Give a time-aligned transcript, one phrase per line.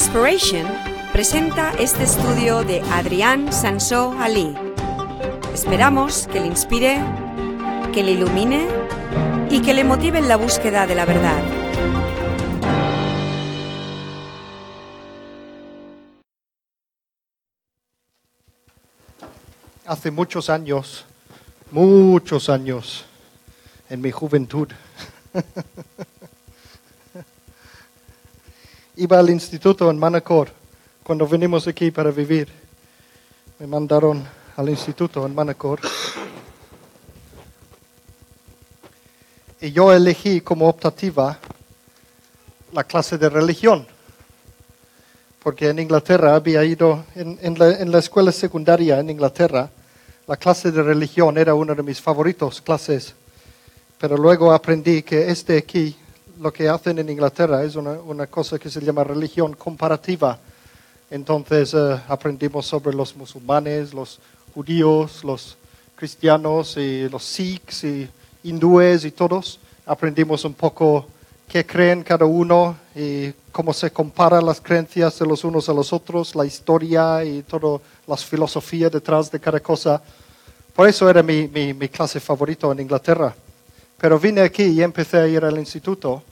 [0.00, 0.64] Inspiration
[1.12, 4.54] presenta este estudio de Adrián Sansó Ali.
[5.52, 7.02] Esperamos que le inspire,
[7.92, 8.68] que le ilumine
[9.50, 11.42] y que le motive en la búsqueda de la verdad.
[19.84, 21.06] Hace muchos años,
[21.72, 23.04] muchos años,
[23.90, 24.68] en mi juventud,
[28.98, 30.48] iba al instituto en Manacor
[31.04, 32.48] cuando venimos aquí para vivir.
[33.60, 34.24] Me mandaron
[34.56, 35.80] al instituto en Manacor.
[39.60, 41.38] Y yo elegí como optativa
[42.72, 43.86] la clase de religión,
[45.42, 49.70] porque en Inglaterra había ido, en, en la, en la escuela secundaria en Inglaterra,
[50.26, 53.14] la clase de religión era una de mis favoritos clases,
[53.96, 55.96] pero luego aprendí que este aquí,
[56.40, 60.38] lo que hacen en Inglaterra es una, una cosa que se llama religión comparativa.
[61.10, 64.20] Entonces eh, aprendimos sobre los musulmanes, los
[64.54, 65.56] judíos, los
[65.96, 68.08] cristianos y los sikhs y
[68.44, 69.58] hindúes y todos.
[69.86, 71.06] Aprendimos un poco
[71.48, 75.92] qué creen cada uno y cómo se comparan las creencias de los unos a los
[75.92, 80.00] otros, la historia y todas las filosofías detrás de cada cosa.
[80.74, 83.34] Por eso era mi, mi, mi clase favorita en Inglaterra.
[83.96, 86.22] Pero vine aquí y empecé a ir al instituto.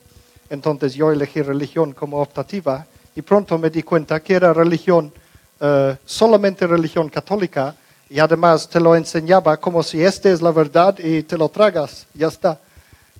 [0.51, 5.13] Entonces yo elegí religión como optativa y pronto me di cuenta que era religión,
[5.61, 7.75] eh, solamente religión católica
[8.09, 12.07] y además te lo enseñaba como si esta es la verdad y te lo tragas,
[12.15, 12.61] ya está.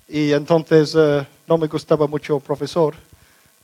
[0.07, 2.95] Y entonces eh, no me gustaba mucho el profesor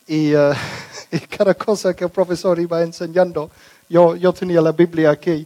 [0.07, 0.51] y, eh,
[1.11, 3.49] y, cada cosa que el profesor iba enseñando,
[3.87, 5.45] yo, yo tenía la Biblia aquí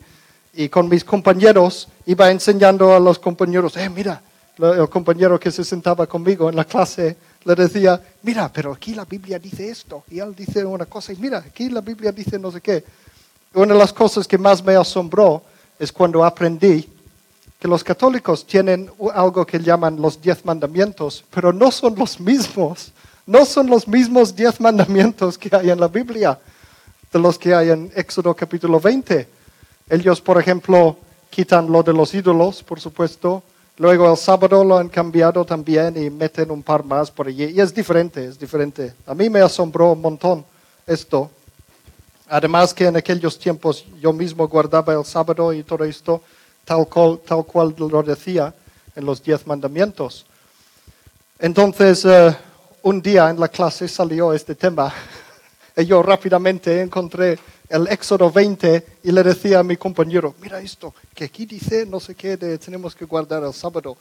[0.54, 4.22] y con mis compañeros iba enseñando a los compañeros, eh, mira,
[4.58, 9.06] el compañero que se sentaba conmigo en la clase le decía, mira, pero aquí la
[9.06, 12.52] Biblia dice esto, y él dice una cosa, y mira, aquí la Biblia dice no
[12.52, 12.84] sé qué.
[13.54, 15.42] Una de las cosas que más me asombró
[15.80, 16.88] es cuando aprendí
[17.60, 22.92] que los católicos tienen algo que llaman los diez mandamientos, pero no son los mismos,
[23.26, 26.40] no son los mismos diez mandamientos que hay en la Biblia,
[27.12, 29.28] de los que hay en Éxodo capítulo 20.
[29.90, 30.98] Ellos, por ejemplo,
[31.30, 33.42] quitan lo de los ídolos, por supuesto,
[33.78, 37.46] Luego el sábado lo han cambiado también y meten un par más por allí.
[37.46, 38.96] Y es diferente, es diferente.
[39.06, 40.44] A mí me asombró un montón
[40.88, 41.30] esto.
[42.28, 46.22] Además que en aquellos tiempos yo mismo guardaba el sábado y todo esto
[46.66, 48.54] tal cual, lo decía
[48.96, 50.26] en los diez mandamientos.
[51.40, 52.34] Entonces, uh,
[52.82, 54.92] un día en la clase salió este tema
[55.78, 57.40] y yo rápidamente encontré
[57.70, 62.00] el Éxodo 20 y le decía a mi compañero, mira esto, que aquí dice no
[62.00, 63.98] sé qué, tenemos que guardar el sábado.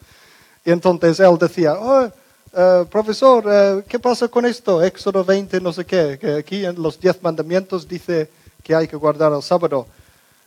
[0.65, 4.83] Y entonces él decía, oh, uh, profesor, uh, ¿qué pasa con esto?
[4.83, 8.31] Éxodo 20, no sé qué, que aquí en los diez mandamientos dice
[8.63, 9.87] que hay que guardar el sábado.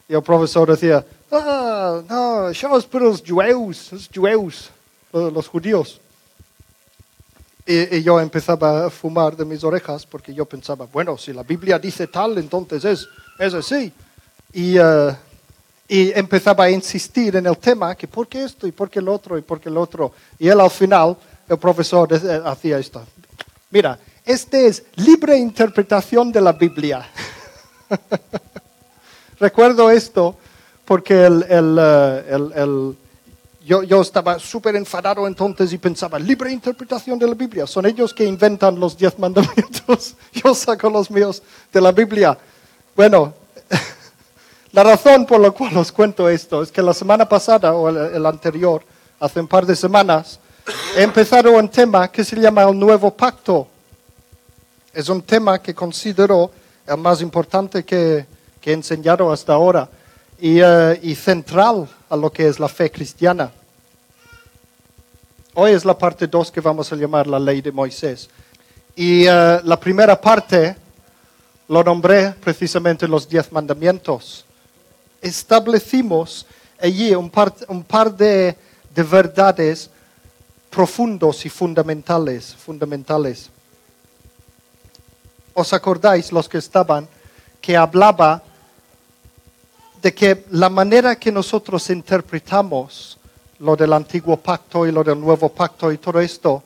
[0.08, 4.70] Y el profesor decía, ah, no, eso es para los jueus, los jueus,
[5.14, 6.02] los judíos.
[7.70, 11.44] Y, y, yo empezaba a fumar de mis orejas porque yo pensaba, bueno, si la
[11.44, 13.08] Biblia dice tal, entonces es,
[13.38, 13.94] es así.
[14.52, 15.16] Y, uh,
[15.88, 19.08] y empezaba a insistir en el tema, que por qué esto y por qué el
[19.08, 20.14] otro y por qué el otro.
[20.40, 21.16] Y él al final,
[21.48, 22.10] el profesor
[22.44, 23.04] hacía esto.
[23.70, 27.08] Mira, esta es libre interpretación de la Biblia.
[29.40, 30.36] Recuerdo esto
[30.86, 32.98] porque el, el, el, el
[33.66, 37.68] yo, estaba súper enfadado entonces y pensaba, libre interpretación de la Biblia.
[37.68, 40.16] Son ellos que inventan los diez mandamientos.
[40.34, 42.38] Yo saco los míos de la Biblia.
[42.96, 43.34] Bueno,
[44.72, 47.98] la razón por la cual os cuento esto es que la semana pasada o el,
[48.16, 48.84] el anterior,
[49.20, 50.40] hace un par de semanas,
[50.96, 53.68] he empezado un tema que se llama el nuevo pacto.
[54.94, 56.50] Es un tema que considero
[56.88, 58.26] el más importante que,
[58.62, 59.90] que he enseñado hasta ahora
[60.42, 63.52] y, uh, y central a lo que es la fe cristiana.
[65.54, 68.30] Hoy es la parte 2 que vamos a llamar la ley de Moisés.
[68.96, 70.76] Y uh, la primera parte
[71.68, 74.46] lo nombré precisamente los diez mandamientos.
[75.22, 76.46] Establecimos
[76.80, 78.58] allí un par, un par de,
[78.94, 79.90] de verdades
[80.70, 83.50] profundos y fundamentales, fundamentales.
[85.54, 87.08] ¿Os acordáis los que estaban
[87.60, 88.42] que hablaba
[90.02, 93.18] de que la manera que nosotros interpretamos
[93.60, 96.64] lo del antiguo pacto y lo del nuevo pacto y todo esto,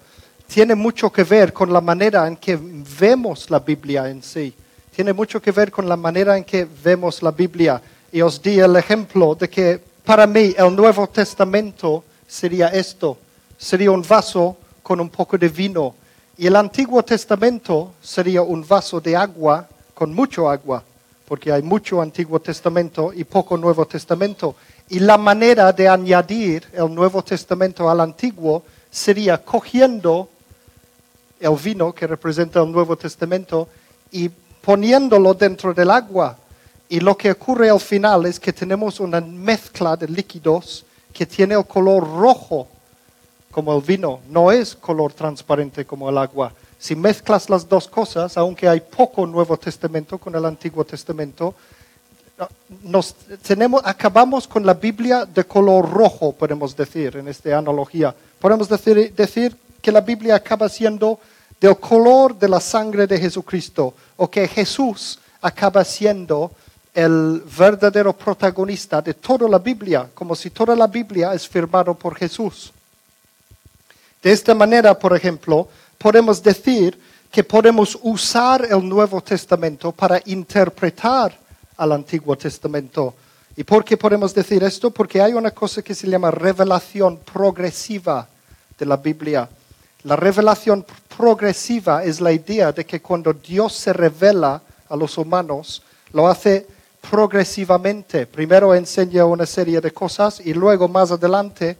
[0.47, 2.59] tiene mucho que ver con la manera en que
[2.99, 4.53] vemos la Biblia en sí.
[4.95, 7.81] Tiene mucho que ver con la manera en que vemos la Biblia.
[8.11, 13.17] Y os di el ejemplo de que para mí el Nuevo Testamento sería esto.
[13.57, 15.95] Sería un vaso con un poco de vino.
[16.37, 20.83] Y el Antiguo Testamento sería un vaso de agua con mucho agua,
[21.27, 24.55] porque hay mucho Antiguo Testamento y poco Nuevo Testamento.
[24.89, 30.29] Y la manera de añadir el Nuevo Testamento al Antiguo sería cogiendo
[31.39, 33.67] el vino que representa el Nuevo Testamento
[34.11, 36.37] y poniéndolo dentro del agua.
[36.89, 41.55] Y lo que ocurre al final es que tenemos una mezcla de líquidos que tiene
[41.55, 42.67] el color rojo
[43.51, 46.51] como el vino, no es color transparente como el agua.
[46.83, 51.55] Si mezclas las dos cosas, aunque hay poco Nuevo Testamento con el Antiguo Testamento,
[52.83, 58.13] nos tenemos, acabamos con la Biblia de color rojo, podemos decir, en esta analogía.
[58.37, 61.21] Podemos decir, decir que la Biblia acaba siendo
[61.57, 66.51] del color de la sangre de Jesucristo, o que Jesús acaba siendo
[66.93, 72.13] el verdadero protagonista de toda la Biblia, como si toda la Biblia es firmada por
[72.13, 72.73] Jesús.
[74.21, 75.69] De esta manera, por ejemplo,
[76.03, 76.99] podemos decir
[77.31, 81.33] que podemos usar el Nuevo Testamento para interpretar
[81.77, 83.13] al Antiguo Testamento.
[83.55, 84.91] ¿Y por qué podemos decir esto?
[84.91, 88.27] Porque hay una cosa que se llama revelación progresiva
[88.77, 89.47] de la Biblia.
[90.03, 90.85] La revelación
[91.15, 96.67] progresiva es la idea de que cuando Dios se revela a los humanos, lo hace
[97.09, 98.27] progresivamente.
[98.27, 101.77] Primero enseña una serie de cosas y luego más adelante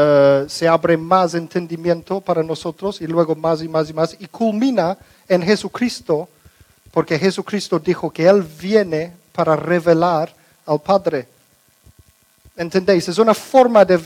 [0.00, 4.26] eh, se abre más entendimiento para nosotros y luego más y más y más y
[4.28, 4.96] culmina
[5.28, 6.28] en Jesucristo
[6.92, 10.32] porque Jesucristo dijo que Él viene para revelar
[10.66, 11.26] al Padre.
[12.56, 13.08] ¿Entendéis?
[13.08, 13.96] Es una forma de,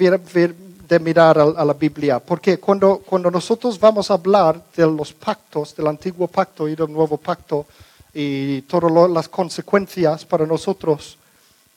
[0.88, 5.74] de mirar a, la Biblia, porque cuando, cuando nosotros vamos a hablar de los pactos,
[5.74, 7.66] del antiguo pacto y del nuevo pacto,
[8.14, 11.16] y todas las consecuencias para nosotros,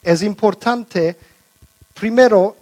[0.03, 1.17] es importante
[1.93, 2.57] primero,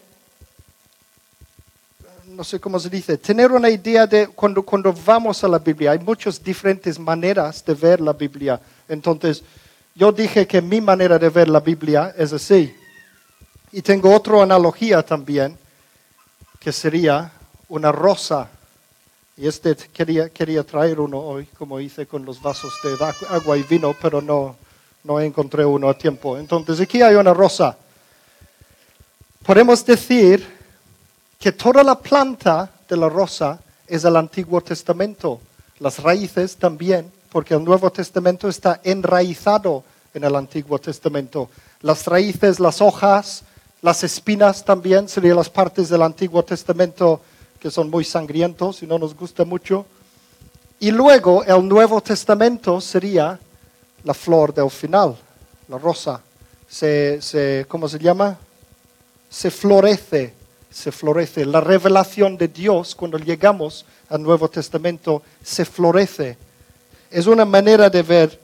[2.36, 5.92] no sé cómo se dice, tener una idea de cuando, cuando vamos a la Biblia.
[5.92, 8.60] Hay muchas diferentes maneras de ver la Biblia.
[8.88, 9.44] Entonces,
[9.96, 12.76] yo dije que mi manera de ver la Biblia es así.
[13.72, 15.58] Y tengo otra analogía también,
[16.60, 17.32] que sería
[17.70, 18.50] una rosa
[19.36, 22.96] y este quería, quería traer uno hoy, como hice con los vasos de
[23.30, 24.56] agua y vino, pero no,
[25.04, 26.38] no encontré uno a tiempo.
[26.38, 27.76] Entonces aquí hay una rosa.
[29.44, 30.48] Podemos decir
[31.44, 35.42] que toda la planta de la rosa es el Antiguo Testamento,
[35.80, 41.50] las raíces también, porque el Nuevo Testamento está enraizado en el Antiguo Testamento.
[41.82, 43.44] Las raíces, las hojas,
[43.82, 47.20] las espinas también serían las partes del Antiguo Testamento
[47.60, 49.86] que son muy sangrientos y no nos gusta mucho.
[50.80, 53.38] Y luego el Nuevo Testamento sería
[54.06, 55.18] la flor del final,
[55.68, 56.22] la rosa.
[56.70, 58.38] Se, ¿Cómo se llama?
[59.30, 60.36] Se florece,
[60.74, 61.46] se florece.
[61.46, 66.36] La revelación de Dios cuando llegamos al Nuevo Testamento se florece.
[67.12, 68.40] Es una manera de ver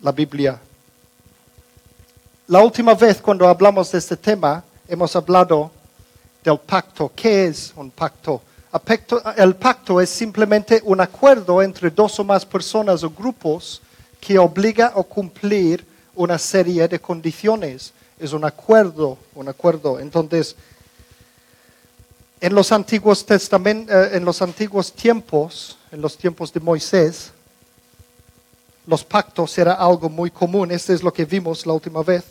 [0.00, 0.58] la Biblia.
[2.46, 5.70] La última vez cuando hablamos de este tema, hemos hablado
[6.42, 7.12] del pacto.
[7.14, 8.42] ¿Qué es un pacto?
[9.36, 13.82] El pacto es simplemente un acuerdo entre dos o más personas o grupos
[14.18, 17.92] que obliga a cumplir una serie de condiciones.
[18.18, 20.00] Es un acuerdo, un acuerdo.
[20.00, 20.56] Entonces,
[22.40, 27.32] en los antiguos eh, en los antiguos tiempos, en los tiempos de Moisés,
[28.86, 30.70] los pactos era algo muy común.
[30.70, 32.24] Esto es lo que vimos la última vez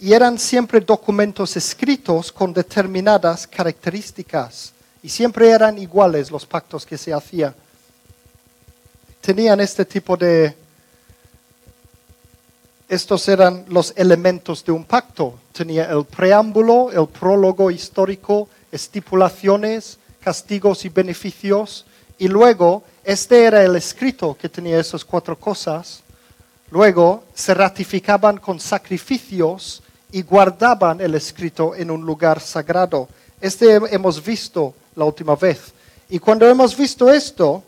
[0.00, 4.72] y eran siempre documentos escritos con determinadas características
[5.02, 7.54] y siempre eran iguales los pactos que se hacían.
[9.20, 10.54] Tenían este tipo de...
[12.88, 15.38] Estos eran los elementos de un pacto.
[15.52, 21.86] Tenía el preámbulo, el prólogo histórico, estipulaciones, castigos y beneficios.
[22.18, 26.02] Y luego, este era el escrito que tenía esas cuatro cosas.
[26.70, 33.08] Luego se ratificaban con sacrificios y guardaban el escrito en un lugar sagrado.
[33.40, 35.72] Este hemos visto la última vez.
[36.08, 37.62] Y cuando hemos visto esto,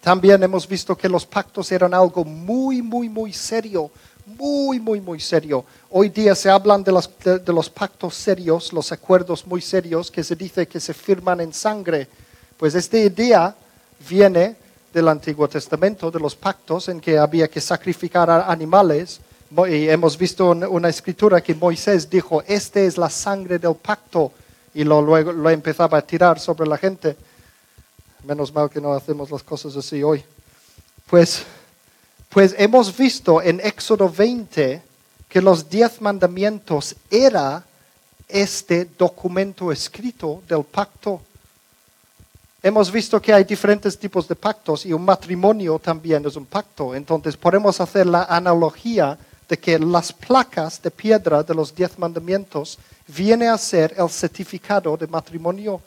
[0.00, 3.90] también hemos visto que los pactos eran algo muy, muy, muy serio,
[4.38, 5.64] muy, muy, muy serio.
[5.90, 10.24] Hoy día se hablan de los, de, los, pactos serios, los acuerdos muy serios que
[10.24, 12.08] se dice que se firman en sangre.
[12.56, 13.54] Pues esta idea
[14.08, 14.56] viene
[14.92, 19.20] del Antiguo Testamento, de los pactos en que había que sacrificar animales
[19.68, 24.32] y hemos visto una escritura que Moisés dijo, esta es la sangre del pacto,
[24.74, 27.16] y luego lo empezaba a tirar sobre la gente.
[28.24, 30.24] Menos mal que no hacemos las cosas así hoy.
[31.08, 31.44] Pues,
[32.34, 34.82] pues hemos visto en Éxodo 20
[35.28, 37.64] que los diez mandamientos era
[38.26, 41.22] este documento escrito del pacto.
[42.60, 46.92] hemos visto que hay diferentes tipos de pactos y un matrimonio también es un pacto.
[46.92, 49.16] Entonces podemos hacer la analogía
[49.48, 54.96] de que las placas de piedra de los diez mandamientos viene a ser el certificado
[54.96, 55.80] de matrimonio.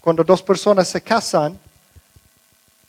[0.00, 1.58] Cuando dos personas se casan,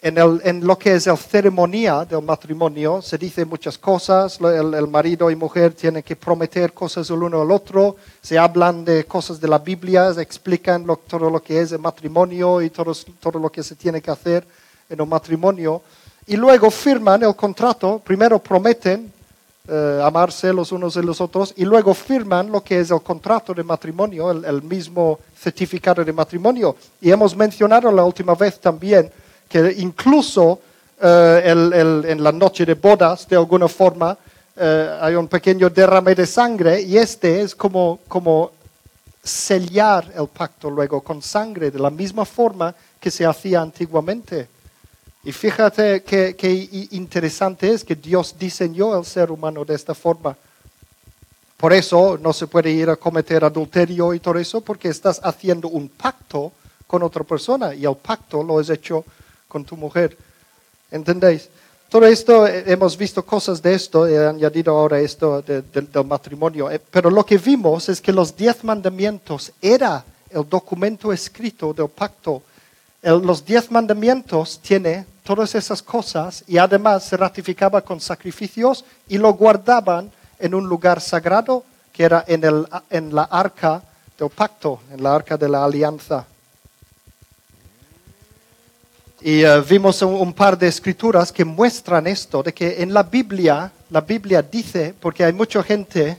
[0.04, 5.36] en, lo que es la ceremonia del matrimonio se dice muchas cosas, el, marido y
[5.36, 9.60] mujer tienen que prometer cosas el uno al otro, se hablan de cosas de la
[9.60, 13.76] Biblia, se explican todo lo que es el matrimonio y todo, todo lo que se
[13.76, 14.44] tiene que hacer
[14.90, 15.84] en un matrimonio,
[16.26, 19.12] y luego firman el contrato, primero prometen
[19.68, 23.54] eh, amarse los unos y los otros, y luego firman lo que es el contrato
[23.54, 26.76] de matrimonio, el mismo certificado de matrimonio.
[27.00, 29.12] Y hemos mencionado la última vez también,
[29.52, 30.62] que incluso
[31.02, 31.42] eh,
[32.08, 34.18] en la noche de bodas, de alguna forma,
[34.56, 38.52] eh, hay un pequeño derrame de sangre y este es como, como
[39.22, 44.48] sellar el pacto luego con sangre, de la misma forma que se hacía antiguamente.
[45.24, 50.36] Y fíjate qué interesante es que Dios diseñó el ser humano de esta forma.
[51.58, 55.68] Por eso no se puede ir a cometer adulterio y todo eso, porque estás haciendo
[55.68, 56.54] un pacto
[56.88, 59.06] con otra persona y el pacto lo has hecho
[59.52, 60.18] con tu mujer.
[60.90, 61.50] ¿Entendéis?
[61.90, 66.80] Todo esto, eh, hemos visto cosas de esto, he añadido ahora esto del matrimonio, eh,
[66.80, 72.42] pero lo que vimos es que los diez mandamientos era el documento escrito del pacto.
[73.04, 79.34] los diez mandamientos tiene todas esas cosas y además se ratificaba con sacrificios y lo
[79.34, 83.82] guardaban en un lugar sagrado que era en, el, en la arca
[84.18, 86.26] del pacto, en la arca de la alianza.
[89.24, 93.72] Y eh, vimos un, par de escrituras que muestran esto, de que en la Biblia,
[93.92, 96.18] la Biblia dice, porque hay mucha gente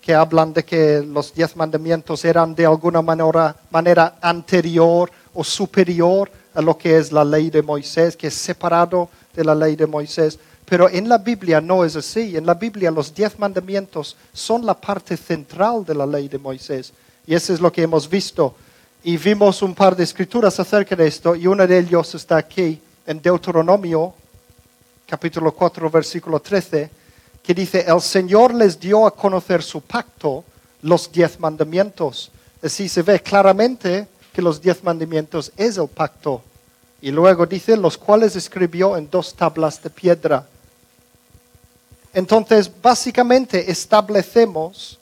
[0.00, 6.30] que hablan de que los diez mandamientos eran de alguna manera, manera anterior o superior
[6.54, 9.86] a lo que es la ley de Moisés, que es separado de la ley de
[9.86, 10.38] Moisés.
[10.64, 12.34] Pero en la Biblia no es así.
[12.34, 16.94] En la Biblia los diez mandamientos son la parte central de la ley de Moisés.
[17.26, 18.54] Y eso es lo que hemos visto
[19.08, 22.78] y vimos un par de escrituras acerca de esto y uno de ellos está aquí
[23.06, 24.12] en Deuteronomio
[25.08, 26.90] capítulo 4 versículo 13
[27.42, 30.44] que dice, el Señor les dio a conocer su pacto,
[30.82, 32.30] los diez mandamientos.
[32.62, 36.42] Así se ve claramente que los diez mandamientos es el pacto.
[37.00, 40.46] Y luego dice, los cuales escribió en dos tablas de piedra.
[42.12, 44.97] Entonces, básicamente establecemos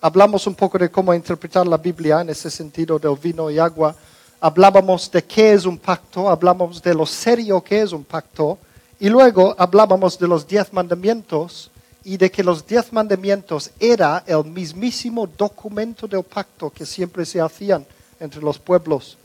[0.00, 3.94] hablamos un poco de cómo interpretar la Biblia en ese sentido del vino y agua.
[4.40, 8.58] Hablábamos de qué es un pacto, hablábamos de lo serio que es un pacto,
[8.98, 11.70] y luego hablábamos de los diez mandamientos
[12.04, 17.40] y de que los diez mandamientos era el mismísimo documento del pacto que siempre se
[17.40, 17.86] hacían
[18.18, 19.18] entre los pueblos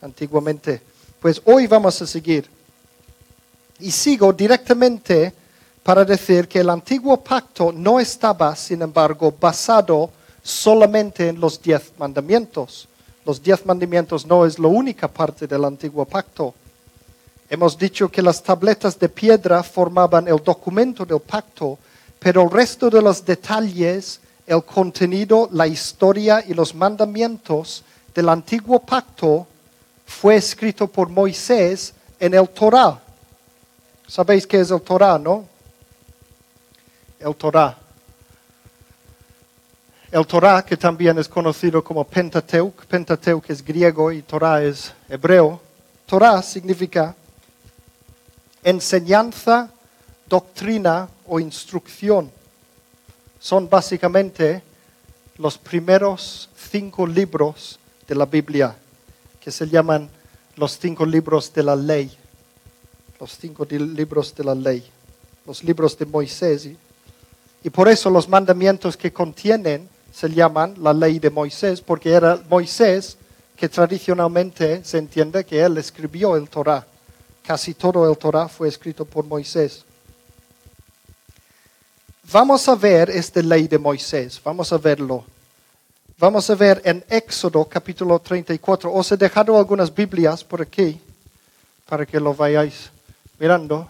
[0.00, 0.82] antiguamente.
[1.20, 2.48] Pues hoy vamos a seguir.
[3.80, 5.32] Y sigo directamente
[5.82, 10.10] para decir que el antiguo pacto no estaba, sin embargo, basado
[10.42, 12.88] solamente en los diez mandamientos.
[13.24, 16.54] Los diez mandamientos no es la única parte del antiguo pacto.
[17.48, 21.78] Hemos dicho que las tabletas de piedra formaban el documento del pacto,
[22.18, 27.84] pero el resto de los detalles, el contenido, la historia y los mandamientos
[28.14, 29.46] del antiguo pacto
[30.06, 33.00] fue escrito por Moisés en el Torah.
[34.06, 35.46] ¿Sabéis qué es el Torah, no?
[37.18, 37.81] El Torah.
[40.12, 45.58] El Torah, que también es conocido como Pentateuch, Pentateuch es griego y Torah es hebreo.
[46.04, 47.16] Torah significa
[48.62, 49.70] enseñanza,
[50.28, 52.30] doctrina o instrucción.
[53.40, 54.62] Son básicamente
[55.38, 58.76] los primeros cinco libros de la Biblia,
[59.40, 60.10] que se llaman
[60.56, 62.14] los cinco libros de la ley.
[63.18, 64.84] Los cinco libros de la ley.
[65.46, 66.68] Los libros de Moisés.
[67.64, 72.40] Y por eso los mandamientos que contienen se llaman la ley de Moisés, porque era
[72.48, 73.16] Moisés
[73.56, 76.86] que tradicionalmente se entiende que él escribió el Torah.
[77.44, 79.84] Casi todo el Torah fue escrito por Moisés.
[82.30, 85.24] Vamos a ver esta ley de Moisés, vamos a verlo.
[86.18, 88.92] Vamos a ver en Éxodo capítulo 34.
[88.92, 91.00] Os he dejado algunas Biblias por aquí
[91.88, 92.90] para que lo vayáis
[93.38, 93.88] mirando.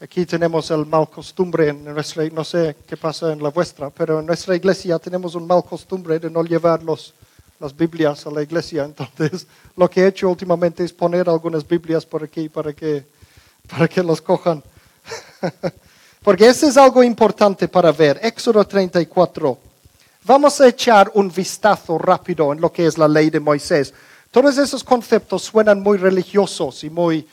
[0.00, 4.20] Aquí tenemos el mal costumbre en nuestra, no sé qué pasa en la vuestra, pero
[4.20, 7.12] en nuestra iglesia tenemos un mal costumbre de no llevar los,
[7.58, 8.84] las Biblias a la iglesia.
[8.84, 13.04] Entonces, lo que he hecho últimamente es poner algunas Biblias por aquí para que,
[13.68, 14.62] para que los cojan.
[16.22, 18.20] Porque eso es algo importante para ver.
[18.22, 19.58] Éxodo 34.
[20.22, 23.92] Vamos a echar un vistazo rápido en lo que es la ley de Moisés.
[24.30, 27.26] Todos esos conceptos suenan muy religiosos y muy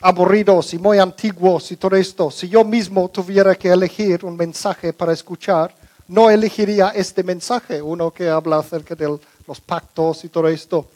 [0.00, 2.30] aburridos y muy antiguos y todo esto.
[2.30, 5.74] Si yo mismo tuviera que elegir un mensaje para escuchar,
[6.08, 10.86] no elegiría este mensaje, uno que habla acerca de los pactos y todo esto.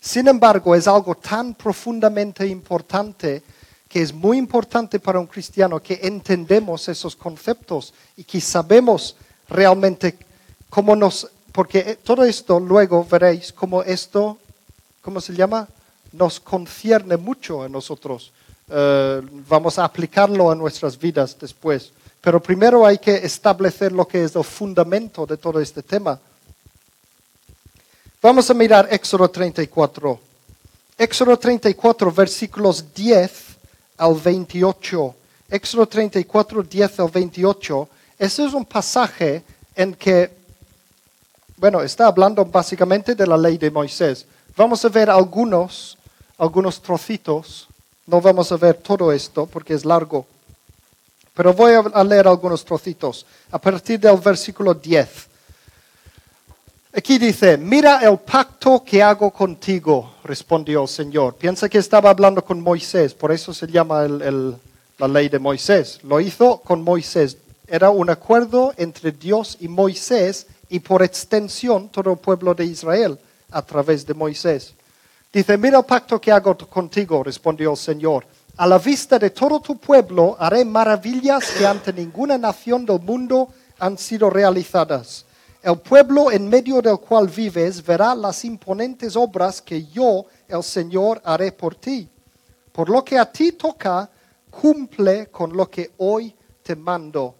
[0.00, 3.42] Sin embargo, es algo tan profundamente importante
[3.88, 9.14] que es muy importante para un cristiano que entendemos esos conceptos y que sabemos
[9.48, 10.16] realmente
[10.70, 14.38] cómo nos, porque todo esto luego veréis cómo esto,
[15.02, 15.68] ¿cómo se llama?
[16.12, 18.32] Nos concierne mucho a nosotros.
[18.68, 21.92] Eh, vamos a aplicarlo a nuestras vidas después.
[22.20, 26.18] Pero primero hay que establecer lo que es el fundamento de todo este tema.
[28.22, 30.20] Vamos a mirar Éxodo 34.
[30.96, 33.32] Éxodo 34, versículos 10
[33.98, 35.14] al 28.
[35.50, 37.88] Éxodo 34, 10 al 28.
[38.18, 39.42] Ese es un pasaje
[39.74, 40.30] en que,
[41.56, 44.24] bueno, está hablando básicamente de la ley de Moisés.
[44.56, 45.98] Vamos a ver algunos,
[46.38, 47.68] algunos trocitos.
[48.06, 50.26] No vamos a ver todo esto porque es largo.
[51.34, 55.32] Pero voy a leer algunos trocitos a partir del versículo 10.
[56.94, 61.36] Aquí dice, mira el pacto que hago contigo, respondió el Señor.
[61.36, 66.00] Piensa que estaba hablando con Moisés, por eso se llama la ley de Moisés.
[66.02, 67.38] Lo hizo con Moisés.
[67.66, 73.18] Era un acuerdo entre Dios y Moisés y por extensión todo el pueblo de Israel
[73.50, 74.74] a través de Moisés.
[75.32, 79.60] Dice, mira el pacto que hago contigo, respondió el Señor a la vista de todo
[79.60, 83.48] tu pueblo haré maravillas que ante ninguna nación del mundo
[83.78, 85.24] han sido realizadas.
[85.62, 91.22] El pueblo en medio del cual vives verá las imponentes obras que yo, el Señor,
[91.24, 92.08] haré por ti.
[92.72, 94.10] Por lo que a ti toca,
[94.50, 97.34] cumple con lo que hoy te mando.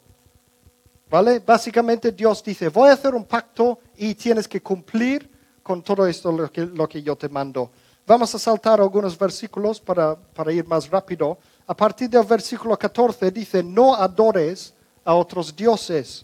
[1.10, 1.40] ¿Vale?
[1.40, 5.30] Básicamente Dios dice, voy a hacer un pacto y tienes que cumplir
[5.62, 7.70] con todo esto lo que, lo que yo te mando.
[8.12, 10.18] Vamos a saltar algunos versículos para,
[10.52, 11.38] ir más rápido.
[11.66, 16.22] A partir del versículo 14 dice, no adores a otros dioses.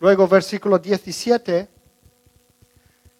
[0.00, 1.66] Luego versículo 17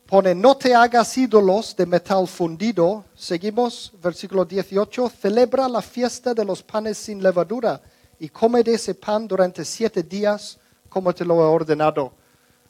[0.05, 3.07] pone, no te hagas ídolos de metal fundido.
[3.14, 7.81] Seguimos, versículo 18, celebra la fiesta de los panes sin levadura
[8.18, 10.59] y come de ese pan durante siete días
[10.90, 12.12] como te lo he ordenado.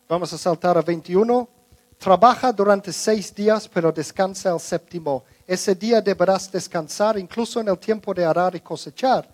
[0.09, 1.57] Vamos a saltar a 21.
[1.98, 5.24] Trabaja durante seis días, pero descansa el séptimo.
[5.44, 9.28] Ese día deberás descansar incluso en el tiempo de arar y cosechar.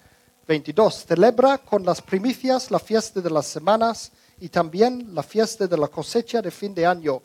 [0.49, 1.05] 22.
[1.07, 5.89] Celebra con las primicias la fiesta de las semanas y también la fiesta de la
[5.89, 7.21] cosecha de fin de año.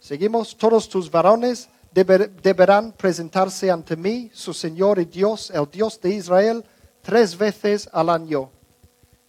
[0.00, 0.56] Seguimos.
[0.56, 6.64] Todos tus varones deberán presentarse ante mí, su Señor y Dios, el Dios de Israel,
[7.02, 8.50] tres veces al año.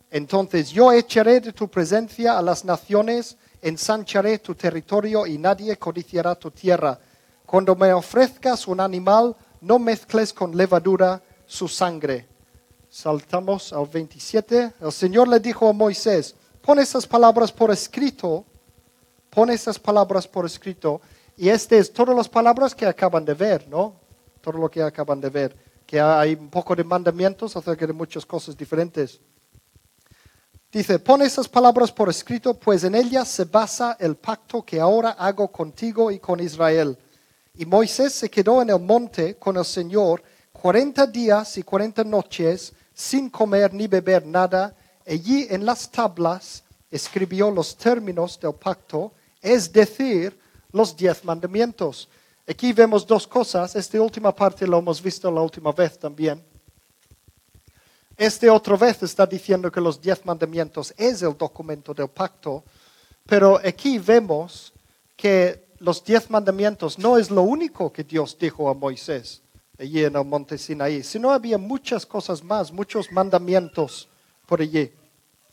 [0.09, 6.35] Entonces yo echaré de tu presencia a las naciones ensancharé tu territorio y nadie codiciará
[6.35, 6.99] tu tierra.
[7.45, 12.27] Cuando me ofrezcas un animal, no mezcles con levadura su sangre.
[12.89, 14.73] Saltamos al 27.
[14.81, 18.45] El Señor le dijo a Moisés, pon esas palabras por escrito,
[19.29, 21.01] pon esas palabras por escrito.
[21.35, 23.93] Y este es todas las palabras que acaban de ver, ¿no?
[24.41, 25.55] Todo lo que acaban de ver.
[25.85, 29.19] Que hay un poco de mandamientos acerca de muchas cosas diferentes.
[30.77, 35.09] Dice, pon esas palabras por escrito, pues en ellas se basa el pacto que ahora
[35.09, 36.95] hago contigo y con Israel.
[37.55, 42.73] Y Moisés se quedó en el monte con el Señor cuarenta días y cuarenta noches
[42.93, 44.75] sin comer ni beber nada.
[45.07, 50.39] Allí en las tablas escribió los términos del pacto, es decir,
[50.71, 52.07] los diez mandamientos.
[52.47, 53.75] Aquí vemos dos cosas.
[53.75, 56.39] Esta última parte lo hemos visto la última vez también.
[58.17, 62.63] Este otra vez está diciendo que los diez mandamientos es el documento del pacto,
[63.27, 64.73] pero aquí vemos
[65.15, 69.43] que los diez mandamientos no es lo único que Dios dijo a Moisés
[69.77, 74.09] allí en el monte Sinaí, sino había muchas cosas más, muchos mandamientos
[74.47, 74.91] por allí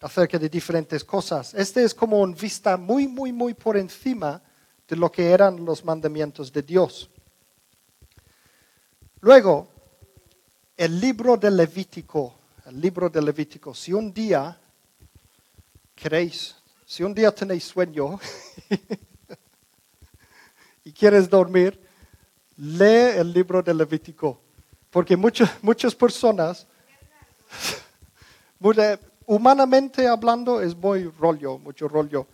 [0.00, 1.53] acerca de diferentes cosas.
[1.53, 4.40] Este es como un vista muy, muy, muy por encima
[4.88, 7.11] de lo que eran los mandamientos de Dios.
[9.20, 9.68] Luego,
[10.79, 12.35] el libro de Levítico
[12.66, 13.74] el libro de Levítico.
[13.74, 14.57] Si un día
[15.94, 18.18] queréis, si un día tenéis sueño
[20.85, 21.79] y quieres dormir,
[22.57, 24.40] lee el libro de Levítico.
[24.90, 26.66] Porque muchas, muchas personas,
[29.27, 32.27] humanamente hablando, es muy rollo, mucho rollo.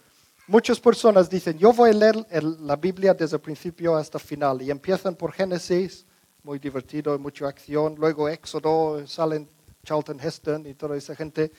[0.47, 2.27] Muchas personas dicen, yo voy a leer
[2.61, 4.63] la Biblia desde el principio hasta el final.
[4.63, 6.05] Y empiezan por Génesis,
[6.43, 7.95] muy divertido, mucha acción.
[7.97, 9.49] Luego Éxodo, salen
[9.85, 11.53] Charlton Heston y toda esa gente.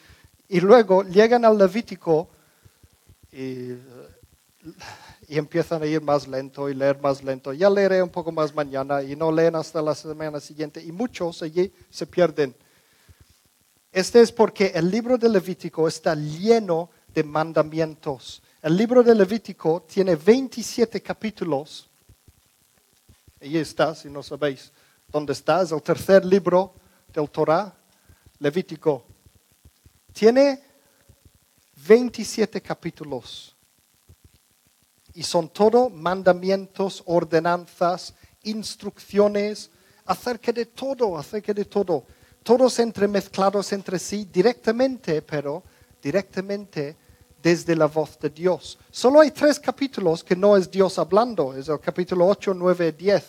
[0.48, 2.30] Y luego llegan al Levítico
[3.32, 3.74] y,
[5.30, 7.54] empiezan a ir más lento y leer más lento.
[7.54, 11.42] Ya leeré un poco más mañana y no leen hasta la semana siguiente y muchos
[11.42, 12.54] allí se pierden.
[13.92, 18.42] Este es porque el libro de Levítico está lleno de mandamientos.
[18.62, 21.90] El libro de Levítico tiene 27 capítulos.
[23.42, 24.72] Allí está, si no sabéis
[25.08, 25.62] dónde está.
[25.62, 26.74] Es el tercer libro
[27.14, 27.74] del Torah,
[28.42, 29.06] Levítico.
[30.12, 30.60] Tiene
[31.88, 33.56] 27 capítulos.
[35.14, 39.70] Y son todo mandamientos, ordenanzas, instrucciones
[40.06, 42.06] acerca de todo, acerca de todo.
[42.42, 45.64] Todos entremezclados entre sí directamente, pero
[46.02, 46.98] directamente
[47.44, 48.80] desde la voz de Dios.
[48.90, 53.24] Solo hay tres capítulos que no es Dios hablando, es el capítulo 8, 9, 10.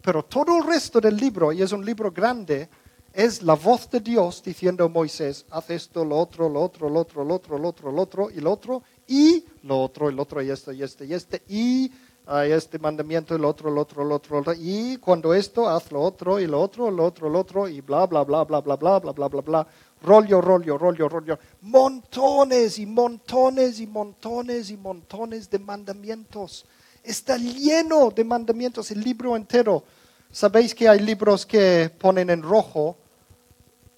[0.00, 2.68] Pero todo el resto del libro, y es un libro grande,
[3.12, 7.00] es la voz de Dios diciendo a Moisés, haz esto, lo otro, lo otro, lo
[7.00, 10.22] otro, lo otro, lo otro, lo otro, y lo otro, y lo otro, y lo
[10.22, 11.92] otro, y este, y este, y este, y
[12.50, 16.00] este mandamiento, y otro, lo otro, lo otro, lo otro, y cuando esto, haz lo
[16.00, 18.98] otro, y lo otro, lo otro, lo otro, y bla, bla, bla, bla, bla, bla,
[18.98, 19.66] bla, bla, bla, bla,
[20.02, 26.64] rollo, rollo, rollo, rollo, montones y montones y montones y montones de mandamientos.
[27.02, 29.84] Está lleno de mandamientos, el libro entero.
[30.30, 32.96] Sabéis que hay libros que ponen en rojo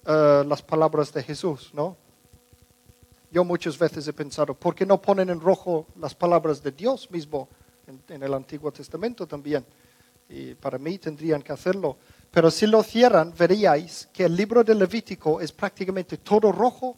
[0.05, 1.97] eh, las palabras de Jesús, ¿no?
[3.31, 7.09] Yo muchas veces he pensado, ¿por qué no ponen en rojo las palabras de Dios
[7.11, 7.49] mismo
[8.07, 9.65] en, el Antiguo Testamento también?
[10.29, 11.97] Y para mí tendrían que hacerlo.
[12.31, 16.95] Pero si lo cierran, veríais que el libro de Levítico es prácticamente todo rojo.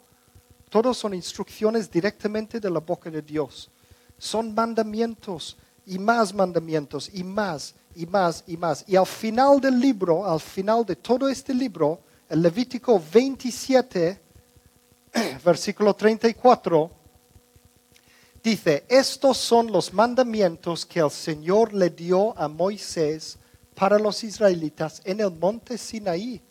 [0.70, 3.72] Todos son instrucciones directamente de la boca de Dios.
[4.18, 8.84] Son mandamientos y más mandamientos y más y más y más.
[8.86, 14.22] Y al final del libro, al final de todo este libro, el Levítico 27,
[15.46, 16.92] versículo 34,
[18.44, 23.38] dice, estos son los mandamientos que el Señor le dio a Moisés
[23.76, 26.42] para los israelitas en el monte Sinaí.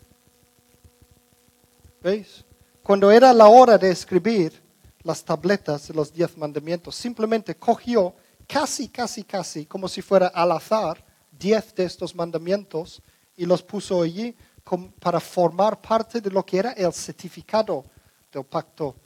[2.03, 2.45] ¿Veis?
[2.83, 4.63] Cuando era la hora de escribir
[5.03, 8.15] las tabletas de los diez mandamientos, simplemente cogió
[8.47, 13.03] casi, casi, casi, como si fuera al azar, diez de estos mandamientos
[13.37, 14.35] y los puso allí
[14.99, 17.85] para formar parte de lo que era el certificado
[18.33, 18.97] del pacto.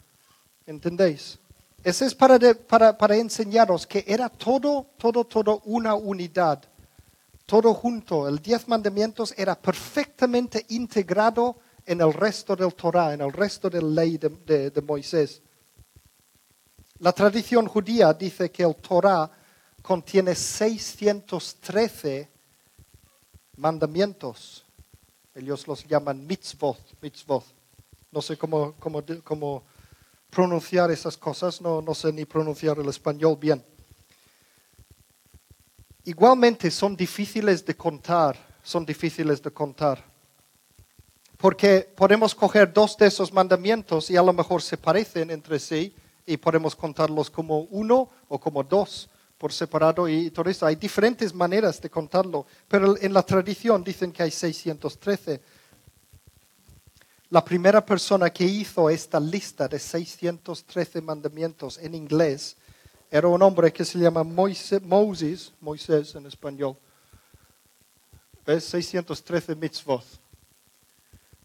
[0.67, 1.39] ¿Entendéis?
[1.83, 6.63] Ese es para, para, para enseñaros que era todo, todo, todo una unidad.
[7.47, 8.29] Todo junto.
[8.29, 13.83] El diez mandamientos era perfectamente integrado en el resto del Torah, en el resto de
[13.83, 15.43] la ley de, de Moisés.
[17.01, 19.31] La tradición judía dice que el Torah
[19.83, 22.29] contiene 613
[23.57, 24.65] mandamientos.
[25.35, 27.45] Ellos los llaman mitzvot, mitzvot.
[28.11, 29.63] No sé cómo, cómo,
[30.31, 33.65] pronunciar esas cosas, no, no sé ni pronunciar el español bien.
[36.05, 40.03] Igualmente son difíciles de contar, son difíciles de contar.
[41.37, 45.95] Porque podemos coger dos de esos mandamientos y a lo mejor se parecen entre sí
[46.27, 49.10] y podemos contarlos como uno o como dos
[49.41, 50.67] por separado y todo eso.
[50.67, 55.41] Hay diferentes maneras de contarlo, pero en la tradición dicen que hay 613.
[57.31, 62.55] La primera persona que hizo esta lista de 613 mandamientos en inglés
[63.11, 66.77] era un hombre que se llama Moisés, Moisés en español.
[68.45, 68.65] ¿Ves?
[68.65, 70.05] 613 mitzvot.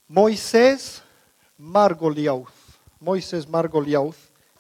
[0.10, 1.02] Moisés
[1.58, 2.50] Margoliouth.
[3.00, 4.18] Moisés Margoliouth,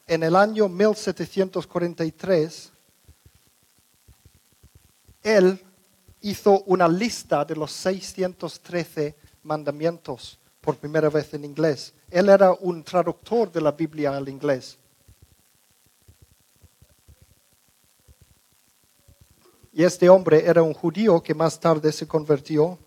[0.07, 2.71] en el año 1743,
[5.25, 5.59] él
[6.21, 11.95] hizo una lista de los 613 mandamientos por primera vez en inglés.
[12.11, 14.77] Él era un traductor de la Biblia al inglés.
[19.73, 22.77] Y este hombre era un judío que más tarde se convirtió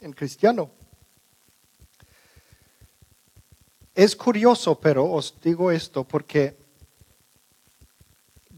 [0.00, 0.70] en cristiano.
[3.92, 6.56] Es curioso, pero os digo esto porque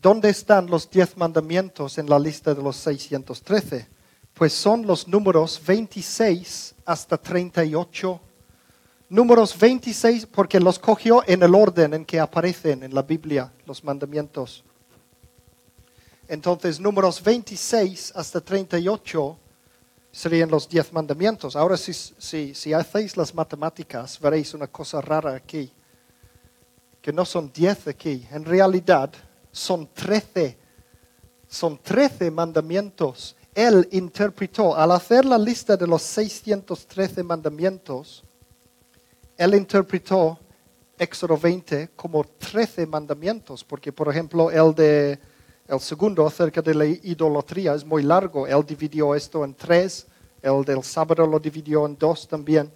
[0.00, 3.86] ¿Dónde están los diez mandamientos en la lista de los 613?
[4.32, 8.18] Pues son los números 26 hasta 38.
[9.10, 13.84] Números 26 porque los cogió en el orden en que aparecen en la Biblia los
[13.84, 14.64] mandamientos.
[16.28, 19.36] Entonces, números 26 hasta 38
[20.10, 21.56] serían los diez mandamientos.
[21.56, 25.70] Ahora, si, si, si hacéis las matemáticas, veréis una cosa rara aquí,
[27.02, 28.26] que no son diez aquí.
[28.30, 29.12] En realidad,
[29.52, 30.56] son trece,
[31.48, 33.36] son trece mandamientos.
[33.54, 38.24] Él interpretó, al hacer la lista de los 613 mandamientos,
[39.36, 40.38] él interpretó
[40.98, 45.18] Éxodo 20 como trece mandamientos, porque por ejemplo el de,
[45.66, 48.46] El segundo, acerca de la idolatría, es muy largo.
[48.46, 50.06] Él dividió esto en tres.
[50.42, 52.70] El del sábado lo dividió en dos también.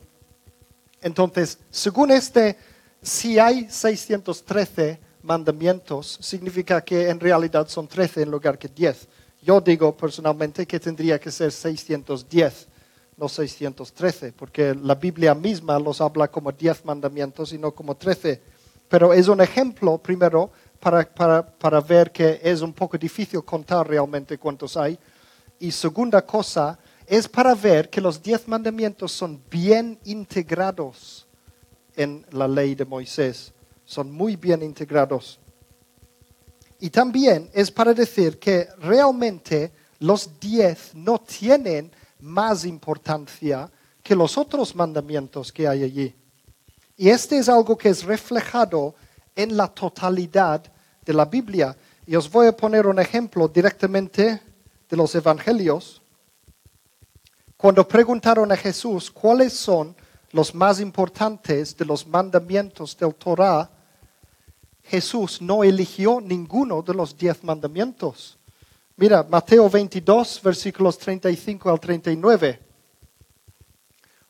[1.03, 2.57] Entonces, según este,
[3.03, 9.09] si hay 613 mandamientos, significa que en realidad son 13 en lugar que 10.
[9.43, 12.69] Yo digo personalmente que tendría que ser 610,
[13.17, 18.41] no 613, porque la Biblia misma los habla como 10 mandamientos y no como 13.
[18.89, 24.39] Pero es un ejemplo, primero, para, para ver que es un poco difícil contar realmente
[24.39, 24.99] cuántos hay.
[25.59, 31.27] Y segunda cosa, es para ver que los 10 mandamientos son bien integrados
[31.97, 33.54] en la ley de Moisés.
[33.85, 35.39] Son muy bien integrados.
[36.81, 43.71] Y también es para decir que realmente los diez no tienen más importancia
[44.03, 46.15] que los otros mandamientos que hay allí.
[46.97, 48.95] Y este es algo que es reflejado
[49.35, 50.63] en la totalidad
[51.05, 51.77] de la Biblia.
[52.07, 54.41] Y os voy a poner un ejemplo directamente
[54.89, 56.03] de los evangelios.
[57.57, 59.97] Cuando preguntaron a Jesús cuáles son
[60.33, 63.71] los más importantes de los mandamientos del Torah,
[64.85, 68.39] Jesús no eligió ninguno de los diez mandamientos.
[68.97, 72.61] Mira, Mateo 22, versículos 35 al 39.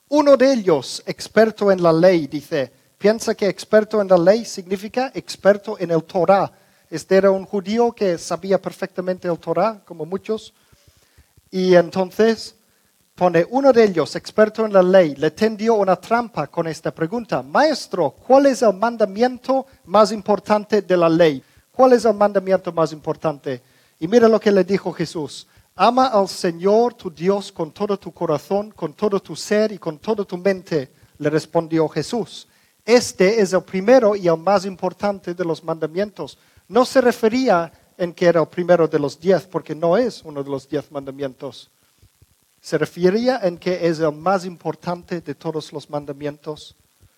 [0.09, 5.11] Uno de ellos, experto en la ley, dice, piensa que experto en la ley significa
[5.14, 6.51] experto en el Torah.
[6.88, 10.55] Este era un judío que sabía perfectamente el Torah, como muchos.
[11.51, 12.55] Y entonces
[13.14, 17.42] pone uno de ellos, experto en la ley, le tendió una trampa con esta pregunta.
[17.42, 21.42] Maestro, ¿cuál es el mandamiento más importante de la ley?
[21.70, 23.62] ¿Cuál es el mandamiento más importante?
[24.00, 25.46] Y mira lo que le dijo Jesús.
[25.77, 29.98] Ama al Señor tu Dios con todo tu corazón, con todo tu ser y con
[29.98, 32.48] toda tu mente, le respondió Jesús.
[32.85, 36.37] Este es el primero y el más importante de los mandamientos.
[36.66, 40.42] No se refería en que era el primero de los diez, porque no es uno
[40.42, 41.70] de los diez mandamientos
[42.64, 46.74] se refería en que es el más importante de todos los mandamientos,